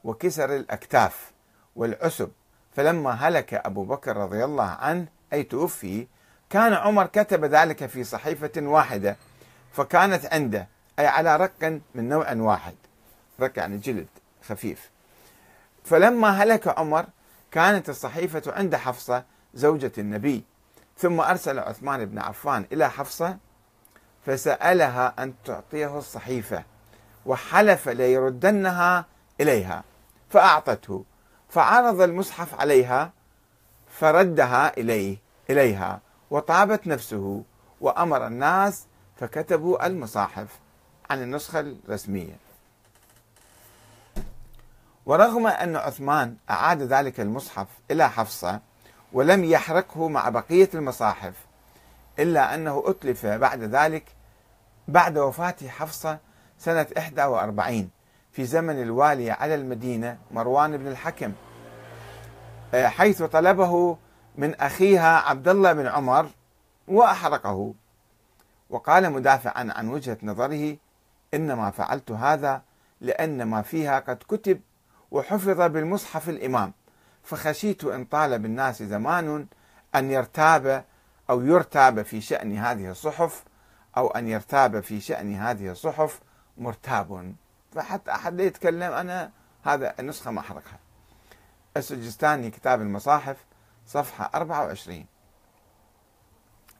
وكسر 0.05 0.57
الأكتاف 0.57 1.33
والعسب. 1.77 2.31
فلما 2.73 3.11
هلك 3.11 3.55
أبو 3.55 3.85
بكر 3.85 4.16
رضي 4.16 4.44
الله 4.44 4.64
عنه 4.64 5.07
أي 5.33 5.42
توفي 5.42 6.07
كان 6.51 6.73
عمر 6.73 7.07
كتب 7.07 7.44
ذلك 7.44 7.87
في 7.87 8.05
صحيفة 8.05 8.53
واحدة 8.57 9.16
فكانت 9.73 10.27
عنده. 10.33 10.68
أي 10.98 11.06
على 11.06 11.37
رق 11.37 11.80
من 11.94 12.08
نوع 12.08 12.32
واحد. 12.32 12.74
رق 13.40 13.52
يعني 13.56 13.78
جلد 13.78 14.06
خفيف. 14.48 14.90
فلما 15.84 16.30
هلك 16.30 16.78
عمر 16.78 17.06
كانت 17.50 17.88
الصحيفة 17.88 18.42
عند 18.46 18.76
حفصة 18.76 19.24
زوجة 19.54 19.92
النبي. 19.98 20.44
ثم 20.98 21.20
أرسل 21.20 21.58
عثمان 21.58 22.04
بن 22.04 22.18
عفان 22.18 22.66
إلى 22.72 22.90
حفصة 22.90 23.37
فسألها 24.26 25.14
أن 25.18 25.34
تعطيه 25.44 25.98
الصحيفة 25.98 26.64
وحلف 27.26 27.88
ليردنها 27.88 29.04
إليها 29.40 29.84
فأعطته. 30.30 31.04
فعرض 31.48 32.00
المصحف 32.00 32.61
عليها 32.61 33.12
فردها 33.90 34.76
إليه 34.76 35.16
إليها 35.50 36.00
وطابت 36.30 36.87
نفسه 36.87 37.42
وأمر 37.80 38.26
الناس 38.26 38.87
فكتبوا 39.16 39.87
المصاحف. 39.87 40.58
عن 41.11 41.23
النسخة 41.23 41.61
الرسمية. 41.61 42.37
ورغم 45.07 45.47
أن 45.47 45.77
عثمان 45.77 46.37
أعاد 46.51 46.83
ذلك 46.83 47.21
المصحف 47.21 47.66
إلى 47.90 48.11
حفصة 48.11 48.61
ولم 49.12 49.44
يحرقه 49.44 50.09
مع 50.09 50.29
بقية 50.29 50.68
المصاحف 50.75 51.35
إلا 52.18 52.55
أنه 52.55 52.83
أتلف 52.87 53.27
بعد 53.27 53.62
ذلك 53.62 54.05
بعد 54.88 55.18
وفاة 55.18 55.57
حفصة 55.68 56.18
سنة 56.59 56.87
41 57.18 57.90
في 58.33 58.44
زمن 58.44 58.83
الوالي 58.83 59.31
على 59.31 59.55
المدينة 59.55 60.18
مروان 60.31 60.77
بن 60.77 60.87
الحكم 60.87 61.33
آه، 62.75 62.88
حيث 62.88 63.23
طلبه 63.23 63.97
من 64.38 64.55
أخيها 64.55 65.18
عبد 65.18 65.49
الله 65.49 65.73
بن 65.73 65.87
عمر 65.87 66.29
وأحرقه. 66.88 67.75
وقال 68.71 69.12
مدافعا 69.12 69.73
عن 69.77 69.88
وجهة 69.88 70.18
نظره 70.23 70.77
إنما 71.34 71.70
فعلت 71.70 72.10
هذا 72.10 72.62
لأن 73.00 73.42
ما 73.42 73.62
فيها 73.62 73.98
قد 73.98 74.16
كتب 74.28 74.60
وحفظ 75.10 75.60
بالمصحف 75.60 76.28
الإمام. 76.28 76.72
فخشيت 77.22 77.84
إن 77.84 78.04
طال 78.04 78.38
بالناس 78.38 78.82
زمان 78.82 79.46
أن 79.94 80.10
يرتاب 80.10 80.84
أو 81.30 81.40
يرتاب 81.42 82.02
في 82.02 82.20
شأن 82.20 82.56
هذه 82.56 82.90
الصحف 82.90 83.44
أو 83.96 84.08
أن 84.08 84.28
يرتاب 84.28 84.80
في 84.80 85.00
شأن 85.00 85.34
هذه 85.34 85.70
الصحف 85.70 86.20
مرتاب. 86.58 87.34
فحتى 87.72 88.10
أحد 88.10 88.40
يتكلم 88.40 88.92
أنا 88.92 89.30
هذا 89.64 89.94
النسخة 90.00 90.30
ما 90.30 90.40
أحرقها. 90.40 90.78
السجستاني 91.76 92.50
كتاب 92.50 92.82
المصاحف 92.82 93.36
صفحة 93.86 94.30
24 94.34 95.06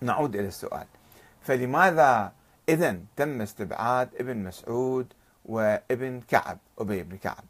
نعود 0.01 0.37
إلى 0.37 0.49
السؤال. 0.49 0.87
فلماذا 1.43 2.33
إذا 2.69 2.99
تم 3.17 3.41
استبعاد 3.43 4.09
ابن 4.15 4.37
مسعود 4.37 5.13
وابن 5.45 6.21
كعب 6.29 6.59
أبي 6.79 7.03
بن 7.03 7.17
كعب. 7.17 7.45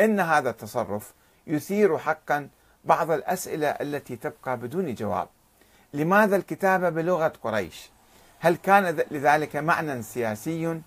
إن 0.00 0.20
هذا 0.20 0.50
التصرف 0.50 1.14
يثير 1.46 1.98
حقا 1.98 2.48
بعض 2.84 3.10
الأسئلة 3.10 3.68
التي 3.68 4.16
تبقى 4.16 4.56
بدون 4.56 4.94
جواب. 4.94 5.28
لماذا 5.94 6.36
الكتابة 6.36 6.88
بلغة 6.88 7.32
قريش؟ 7.42 7.90
هل 8.38 8.56
كان 8.56 8.84
لذلك 9.10 9.56
معنى 9.56 10.02
سياسي 10.02 10.80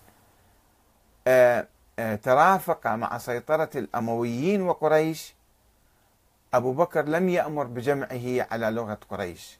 آه، 1.26 1.66
آه، 1.98 2.16
ترافق 2.16 2.86
مع 2.86 3.18
سيطرة 3.18 3.70
الأمويين 3.74 4.62
وقريش؟ 4.62 5.34
أبو 6.54 6.72
بكر 6.72 7.04
لم 7.04 7.28
يأمر 7.28 7.64
بجمعه 7.64 8.46
على 8.50 8.70
لغة 8.70 8.98
قريش. 9.10 9.58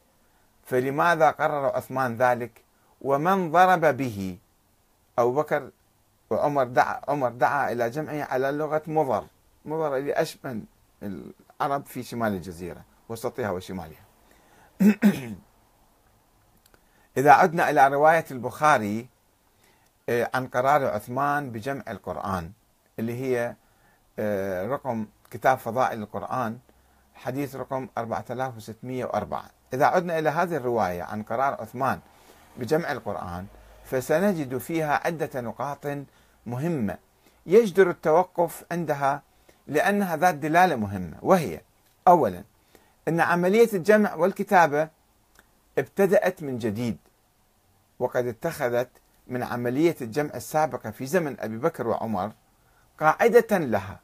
فلماذا 0.66 1.30
قرر 1.30 1.76
عثمان 1.76 2.16
ذلك؟ 2.16 2.63
ومن 3.04 3.50
ضرب 3.50 3.96
به 3.96 4.38
أبو 5.18 5.32
بكر 5.32 5.70
وعمر 6.30 6.64
دعا 6.64 7.00
عمر 7.08 7.28
دعا 7.28 7.72
إلى 7.72 7.90
جمعه 7.90 8.22
على 8.22 8.50
لغة 8.50 8.82
مضر. 8.86 9.24
مضر 9.64 9.96
اللي 9.96 10.12
أشمل 10.12 10.64
العرب 11.02 11.86
في 11.86 12.02
شمال 12.02 12.32
الجزيرة 12.32 12.84
وسطها 13.08 13.50
وشمالها. 13.50 14.04
إذا 17.16 17.32
عدنا 17.32 17.70
إلى 17.70 17.88
رواية 17.88 18.24
البخاري 18.30 19.08
آه، 20.08 20.30
عن 20.34 20.46
قرار 20.46 20.86
عثمان 20.86 21.50
بجمع 21.50 21.82
القرآن 21.88 22.52
اللي 22.98 23.20
هي 23.20 23.56
آه، 24.18 24.66
رقم 24.66 25.06
كتاب 25.30 25.58
فضائل 25.58 26.02
القرآن 26.02 26.58
حديث 27.14 27.56
رقم 27.56 27.88
4604 27.98 29.44
إذا 29.74 29.86
عدنا 29.86 30.18
إلى 30.18 30.28
هذه 30.28 30.56
الرواية 30.56 31.02
عن 31.02 31.22
قرار 31.22 31.60
عثمان 31.60 32.00
بجمع 32.56 32.92
القرآن 32.92 33.46
فسنجد 33.84 34.58
فيها 34.58 35.00
عدة 35.06 35.40
نقاط 35.40 35.86
مهمة. 36.46 36.98
يجدر 37.46 37.90
التوقف 37.90 38.64
عندها 38.72 39.22
لأنها 39.66 40.16
ذات 40.16 40.34
دلالة 40.34 40.76
مهمة 40.76 41.16
وهي 41.22 41.60
أولا 42.08 42.44
أن 43.08 43.20
عملية 43.20 43.68
الجمع 43.72 44.14
والكتابة 44.14 44.88
ابتدأت 45.78 46.42
من 46.42 46.58
جديد 46.58 46.96
وقد 47.98 48.26
اتخذت 48.26 48.88
من 49.26 49.42
عملية 49.42 49.96
الجمع 50.00 50.30
السابقة 50.34 50.90
في 50.90 51.06
زمن 51.06 51.36
أبي 51.40 51.56
بكر 51.56 51.88
وعمر 51.88 52.32
قاعدة 53.00 53.58
لها 53.58 54.00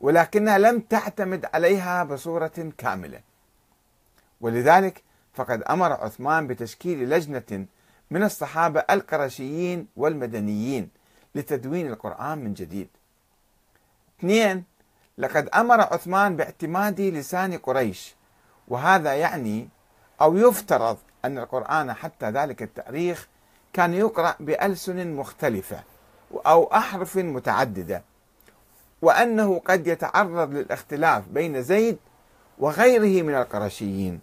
ولكنها 0.00 0.58
لم 0.58 0.80
تعتمد 0.80 1.46
عليها 1.54 2.04
بصورة 2.04 2.72
كاملة. 2.78 3.20
ولذلك 4.40 5.02
فقد 5.34 5.62
أمر 5.62 5.92
عثمان 5.92 6.46
بتشكيل 6.46 7.10
لجنة 7.10 7.66
من 8.10 8.22
الصحابة 8.22 8.84
القرشيين 8.90 9.86
والمدنيين 9.96 10.88
لتدوين 11.34 11.86
القرآن 11.86 12.38
من 12.38 12.54
جديد. 12.54 12.88
اثنين 14.18 14.64
لقد 15.18 15.48
أمر 15.48 15.80
عثمان 15.80 16.36
باعتماد 16.36 17.00
لسان 17.00 17.58
قريش 17.58 18.14
وهذا 18.68 19.14
يعني 19.14 19.68
أو 20.20 20.36
يفترض 20.36 20.98
أن 21.24 21.38
القرآن 21.38 21.92
حتى 21.92 22.30
ذلك 22.30 22.62
التأريخ 22.62 23.28
كان 23.72 23.94
يقرأ 23.94 24.34
بألسن 24.40 25.12
مختلفة 25.12 25.82
أو 26.46 26.64
أحرف 26.64 27.16
متعددة 27.16 28.02
وأنه 29.02 29.58
قد 29.58 29.86
يتعرض 29.86 30.52
للاختلاف 30.52 31.28
بين 31.28 31.62
زيد 31.62 31.98
وغيره 32.58 33.22
من 33.22 33.34
القرشيين. 33.34 34.20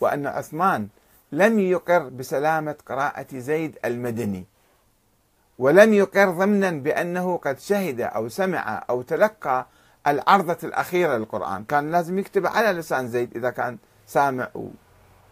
وأن 0.00 0.26
عثمان 0.26 0.88
لم 1.32 1.58
يقر 1.58 2.08
بسلامة 2.08 2.76
قراءة 2.86 3.26
زيد 3.32 3.78
المدني 3.84 4.46
ولم 5.58 5.94
يقر 5.94 6.30
ضمنا 6.30 6.70
بأنه 6.70 7.36
قد 7.36 7.58
شهد 7.58 8.00
أو 8.00 8.28
سمع 8.28 8.84
أو 8.90 9.02
تلقى 9.02 9.66
العرضة 10.06 10.58
الأخيرة 10.64 11.16
للقرآن. 11.16 11.64
كان 11.64 11.90
لازم 11.90 12.18
يكتب 12.18 12.46
على 12.46 12.78
لسان 12.78 13.08
زيد 13.08 13.36
إذا 13.36 13.50
كان 13.50 13.78
سامع 14.06 14.48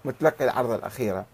ومتلقي 0.04 0.44
العرضة 0.44 0.74
الأخيرة 0.74 1.26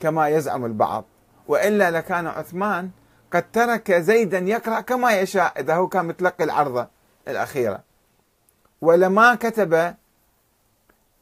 كما 0.00 0.28
يزعم 0.28 0.64
البعض. 0.64 1.04
وإلا 1.48 1.90
لكان 1.90 2.26
عثمان 2.26 2.90
قد 3.32 3.44
ترك 3.52 3.92
زيدا 3.92 4.38
يقرأ 4.38 4.80
كما 4.80 5.12
يشاء 5.12 5.60
إذا 5.60 5.74
هو 5.74 5.88
كان 5.88 6.06
متلقي 6.06 6.44
العرضة 6.44 6.88
الأخيرة. 7.28 7.80
ولما 8.80 9.34
كتب 9.34 9.94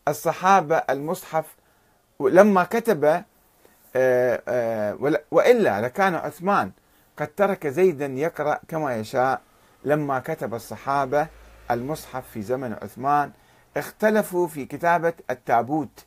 الصحابة 0.08 0.76
المصحف 0.76 1.56
لما 2.20 2.64
كتب 2.64 3.04
آه، 3.96 4.42
آه، 4.48 5.20
وإلا 5.30 5.80
لكان 5.80 6.14
عثمان 6.14 6.72
قد 7.16 7.26
ترك 7.26 7.66
زيدا 7.66 8.06
يقرأ 8.06 8.60
كما 8.68 8.96
يشاء. 8.96 9.40
لما 9.84 10.18
كتب 10.20 10.54
الصحابة 10.54 11.28
المصحف 11.70 12.30
في 12.30 12.42
زمن 12.42 12.72
عثمان 12.72 13.32
اختلفوا 13.76 14.46
في 14.46 14.66
كتابة 14.66 15.12
التابوت. 15.30 16.04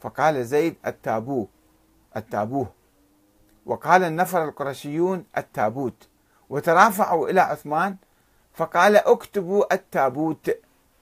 فقال 0.00 0.44
زيد 0.46 0.76
التابوه 0.86 1.48
التابوه. 2.16 2.72
وقال 3.66 4.04
النفر 4.04 4.44
القرشيون 4.44 5.24
التابوت. 5.38 6.08
وترافعوا 6.50 7.28
إلى 7.28 7.40
عثمان 7.40 7.96
فقال 8.54 8.96
اكتبوا 8.96 9.74
التابوت 9.74 10.50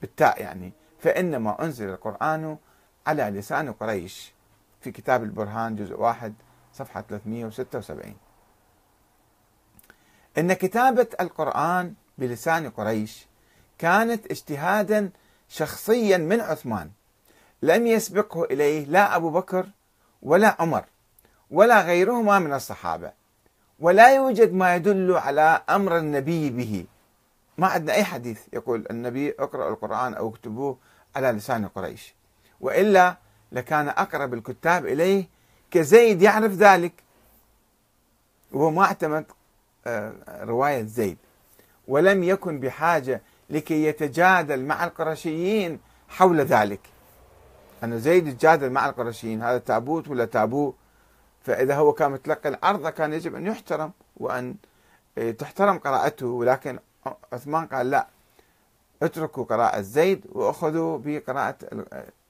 بالتاء 0.01 0.41
يعني. 0.41 0.78
فإنما 0.99 1.63
أنزل 1.63 1.89
القرآن 1.89 2.57
على 3.07 3.23
لسان 3.23 3.73
قريش 3.73 4.33
في 4.81 4.91
كتاب 4.91 5.23
البرهان 5.23 5.75
جزء 5.75 5.99
واحد 5.99 6.33
صفحة 6.73 7.01
376 7.09 8.15
إن 10.37 10.53
كتابة 10.53 11.07
القرآن 11.21 11.93
بلسان 12.17 12.69
قريش 12.69 13.27
كانت 13.77 14.31
اجتهادا 14.31 15.09
شخصيا 15.49 16.17
من 16.17 16.41
عثمان. 16.41 16.91
لم 17.61 17.87
يسبقه 17.87 18.43
إليه 18.43 18.85
لا 18.85 19.15
أبو 19.15 19.29
بكر 19.29 19.65
ولا 20.21 20.55
عمر 20.59 20.85
ولا 21.51 21.81
غيرهما 21.81 22.39
من 22.39 22.53
الصحابة 22.53 23.11
ولا 23.79 24.15
يوجد 24.15 24.53
ما 24.53 24.75
يدل 24.75 25.17
على 25.17 25.61
أمر 25.69 25.97
النبي 25.97 26.49
به. 26.49 26.85
ما 27.59 27.67
عندنا 27.67 27.93
أي 27.93 28.03
حديث 28.03 28.41
يقول 28.53 28.85
النبي 28.91 29.31
اقرأ 29.39 29.69
القرآن 29.69 30.13
أو 30.13 30.29
اكتبوه 30.29 30.77
على 31.15 31.31
لسان 31.31 31.67
قريش. 31.67 32.15
وإلا 32.61 33.17
لكان 33.51 33.87
أقرب 33.87 34.33
الكتاب 34.33 34.85
إليه 34.85 35.29
كزيد 35.71 36.21
يعرف 36.21 36.51
ذلك. 36.51 36.93
وهو 38.51 38.71
ما 38.71 38.83
اعتمد 38.83 39.25
آه، 39.87 40.13
رواية 40.43 40.83
زيد. 40.83 41.17
ولم 41.87 42.23
يكن 42.23 42.59
بحاجة 42.59 43.21
لكي 43.49 43.83
يتجادل 43.85 44.65
مع 44.65 44.83
القرشيين 44.83 45.79
حول 46.09 46.41
ذلك. 46.41 46.79
أن 47.83 47.99
زيد 47.99 48.27
يتجادل 48.27 48.69
مع 48.69 48.89
القرشيين 48.89 49.43
هذا 49.43 49.57
تابوت 49.57 50.07
ولا 50.07 50.25
تابو؟ 50.25 50.73
فإذا 51.43 51.75
هو 51.75 51.93
كان 51.93 52.11
متلقي 52.11 52.49
العرض 52.49 52.87
كان 52.87 53.13
يجب 53.13 53.35
أن 53.35 53.47
يحترم 53.47 53.91
وأن 54.17 54.55
آه، 55.17 55.31
تحترم 55.31 55.77
قراءته 55.77 56.27
ولكن 56.27 56.79
عثمان 57.33 57.65
قال 57.67 57.89
لا 57.89 58.07
اتركوا 59.03 59.43
قراءة 59.43 59.81
زيد 59.81 60.25
وأخذوا 60.31 60.99
بقراءة 61.03 61.55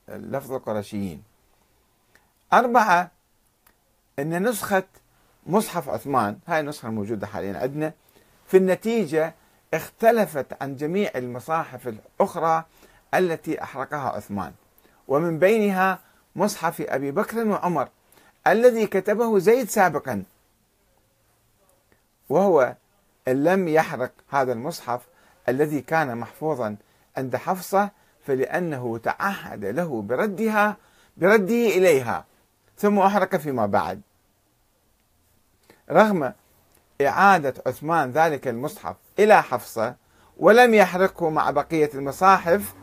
لفظ 0.10 0.54
القرشيين 0.54 1.24
أربعة 2.54 3.12
أن 4.20 4.50
نسخة 4.50 4.84
مصحف 5.48 5.90
عثمان 5.90 6.40
هاي 6.48 6.60
النسخة 6.60 6.88
الموجودة 6.88 7.28
حاليا 7.28 7.60
عندنا 7.60 7.94
في 8.48 8.58
النتيجة 8.58 9.36
اختلفت 9.74 10.64
عن 10.64 10.76
جميع 10.76 11.12
المصاحف 11.16 11.88
الأخرى 11.88 12.64
التي 13.14 13.64
أحرقها 13.64 14.10
عثمان. 14.10 14.54
ومن 15.08 15.40
بينها 15.40 16.00
مصحف 16.36 16.82
أبي 16.82 17.12
بكر 17.12 17.48
وعمر 17.48 17.90
الذي 18.48 18.88
كتبه 18.88 19.40
زيد 19.40 19.70
سابقا 19.70 20.24
وهو 22.30 22.76
إن 23.30 23.44
لم 23.44 23.68
يحرق 23.68 24.12
هذا 24.30 24.54
المصحف 24.54 25.02
الذي 25.50 25.82
كان 25.82 26.18
محفوظا 26.18 26.76
عند 27.18 27.36
حفصة 27.36 27.90
فلأنه 28.26 28.98
تعهد 28.98 29.66
له 29.66 30.02
بردها 30.02 30.78
برده 31.18 31.68
إليها. 31.68 32.26
ثم 32.78 33.00
أحرق 33.00 33.36
فيما 33.36 33.66
بعد. 33.66 34.02
رغم 35.92 36.34
إعادة 37.02 37.54
عثمان 37.68 38.12
ذلك 38.12 38.48
المصحف 38.48 38.96
إلى 39.20 39.44
حفصة 39.44 39.96
ولم 40.38 40.74
يحرقه 40.74 41.30
مع 41.30 41.52
بقية 41.52 41.90
المصاحف 41.94 42.74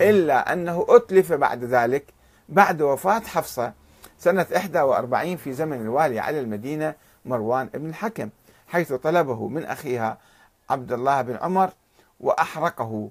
إلا 0.00 0.52
أنه 0.52 0.86
أتلف 0.88 1.32
بعد 1.32 1.64
ذلك 1.64 2.04
بعد 2.48 2.82
وفاة 2.82 3.20
حفصة 3.20 3.72
سنة 4.18 4.46
41 4.74 5.36
في 5.36 5.52
زمن 5.52 5.80
الوالي 5.80 6.18
على 6.18 6.40
المدينة 6.40 6.94
مروان 7.24 7.66
بن 7.66 7.88
الحكم. 7.88 8.28
حيث 8.68 8.92
طلبه 8.92 9.48
من 9.48 9.64
أخيها 9.64 10.18
عبد 10.70 10.92
الله 10.92 11.22
بن 11.22 11.36
عمر 11.36 11.70
وأحرقه. 12.20 13.10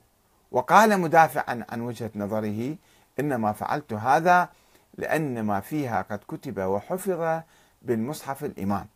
وقال 0.51 0.99
مدافعا 0.99 1.65
عن 1.69 1.81
وجهة 1.81 2.11
نظره 2.15 2.75
إنما 3.19 3.51
فعلت 3.51 3.93
هذا 3.93 4.49
لأن 4.97 5.43
ما 5.43 5.59
فيها 5.59 6.01
قد 6.01 6.19
كتب 6.27 6.59
وحفظ 6.59 7.41
بالمصحف 7.81 8.43
الإمام. 8.43 8.87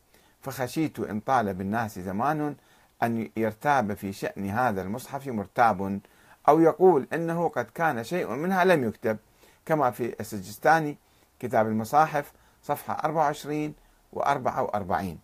فخشيت 0.41 0.99
إن 0.99 1.19
طال 1.19 1.53
بالناس 1.53 1.99
زمان 1.99 2.55
أن 3.03 3.29
يرتاب 3.37 3.93
في 3.93 4.13
شأن 4.13 4.49
هذا 4.49 4.81
المصحف 4.81 5.27
مرتاب 5.27 5.99
أو 6.47 6.59
يقول 6.59 7.07
إنه 7.13 7.49
قد 7.49 7.65
كان 7.65 8.03
شيء 8.03 8.27
منها 8.27 8.65
لم 8.65 8.83
يكتب. 8.83 9.17
كما 9.65 9.91
في 9.91 10.15
السجستاني 10.19 10.97
كتاب 11.39 11.67
المصاحف 11.67 12.31
صفحة 12.63 12.93
24 12.93 13.73
و 14.13 14.21
44 14.21 15.19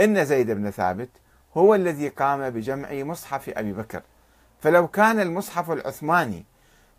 إن 0.00 0.24
زيد 0.24 0.50
بن 0.50 0.70
ثابت 0.70 1.08
هو 1.56 1.74
الذي 1.74 2.08
قام 2.08 2.50
بجمع 2.50 2.92
مصحف 2.92 3.48
أبي 3.48 3.72
بكر. 3.72 4.02
فلو 4.60 4.88
كان 4.88 5.20
المصحف 5.20 5.70
العثماني 5.70 6.44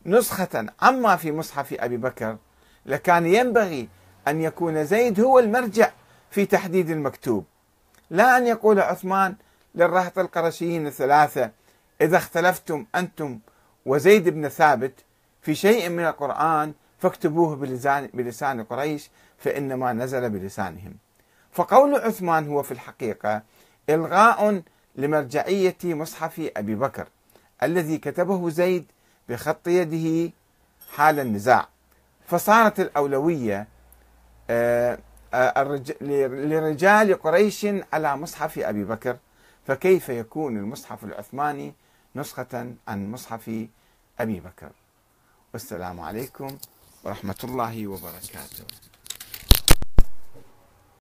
نسخة 0.06 0.66
عما 0.82 1.16
في 1.16 1.32
مصحف 1.32 1.74
أبي 1.74 1.98
بكر 1.98 2.38
لكان 2.86 3.26
ينبغي 3.26 3.90
أن 4.28 4.42
يكون 4.42 4.86
زيد 4.86 5.20
هو 5.20 5.40
المرجع 5.40 5.92
في 6.32 6.46
تحديد 6.46 6.90
المكتوب. 6.90 7.46
لا 8.10 8.38
أن 8.38 8.48
يقول 8.48 8.80
عثمان 8.80 9.36
للرهط 9.76 10.20
القرشيين 10.20 10.88
الثلاثة 10.88 11.52
إذا 12.02 12.18
اختلفتم 12.18 12.86
أنتم 12.96 13.40
وزيد 13.86 14.30
بن 14.30 14.48
ثابت 14.48 14.94
في 15.42 15.56
شيء 15.56 15.90
من 15.90 16.06
القرآن 16.06 16.74
فاكتبوه 17.00 17.56
بلسان, 18.14 18.64
قريش 18.64 19.10
فإنما 19.38 19.94
نزل 19.94 20.30
بلسانهم. 20.30 20.94
فقول 21.58 21.96
عثمان 21.96 22.48
هو 22.48 22.64
في 22.64 22.72
الحقيقة 22.72 23.42
إلغاء 23.90 24.62
لمرجعية 24.96 25.78
مصحف 25.84 26.52
أبي 26.58 26.76
بكر 26.76 27.08
الذي 27.64 27.98
كتبه 27.98 28.50
زيد 28.50 28.86
بخط 29.30 29.68
يده 29.68 30.34
حال 30.96 31.20
النزاع. 31.20 31.68
فصارت 32.28 32.80
الأولوية 32.80 33.68
آه، 34.50 35.00
آه، 35.34 35.82
لرجال 36.02 37.22
قريش 37.22 37.68
على 37.94 38.18
مصحف 38.18 38.60
أبي 38.60 38.84
بكر 38.84 39.18
فكيف 39.68 40.10
يكون 40.10 40.58
المصحف 40.58 41.04
العثماني 41.04 41.74
نسخة 42.16 42.74
عن 42.88 43.12
مصحف 43.12 43.68
أبي 44.20 44.40
بكر؟ 44.40 44.72
والسلام 45.54 46.00
عليكم 46.00 46.58
ورحمة 47.04 47.36
الله 47.44 47.88
وبركاته. 47.88 48.87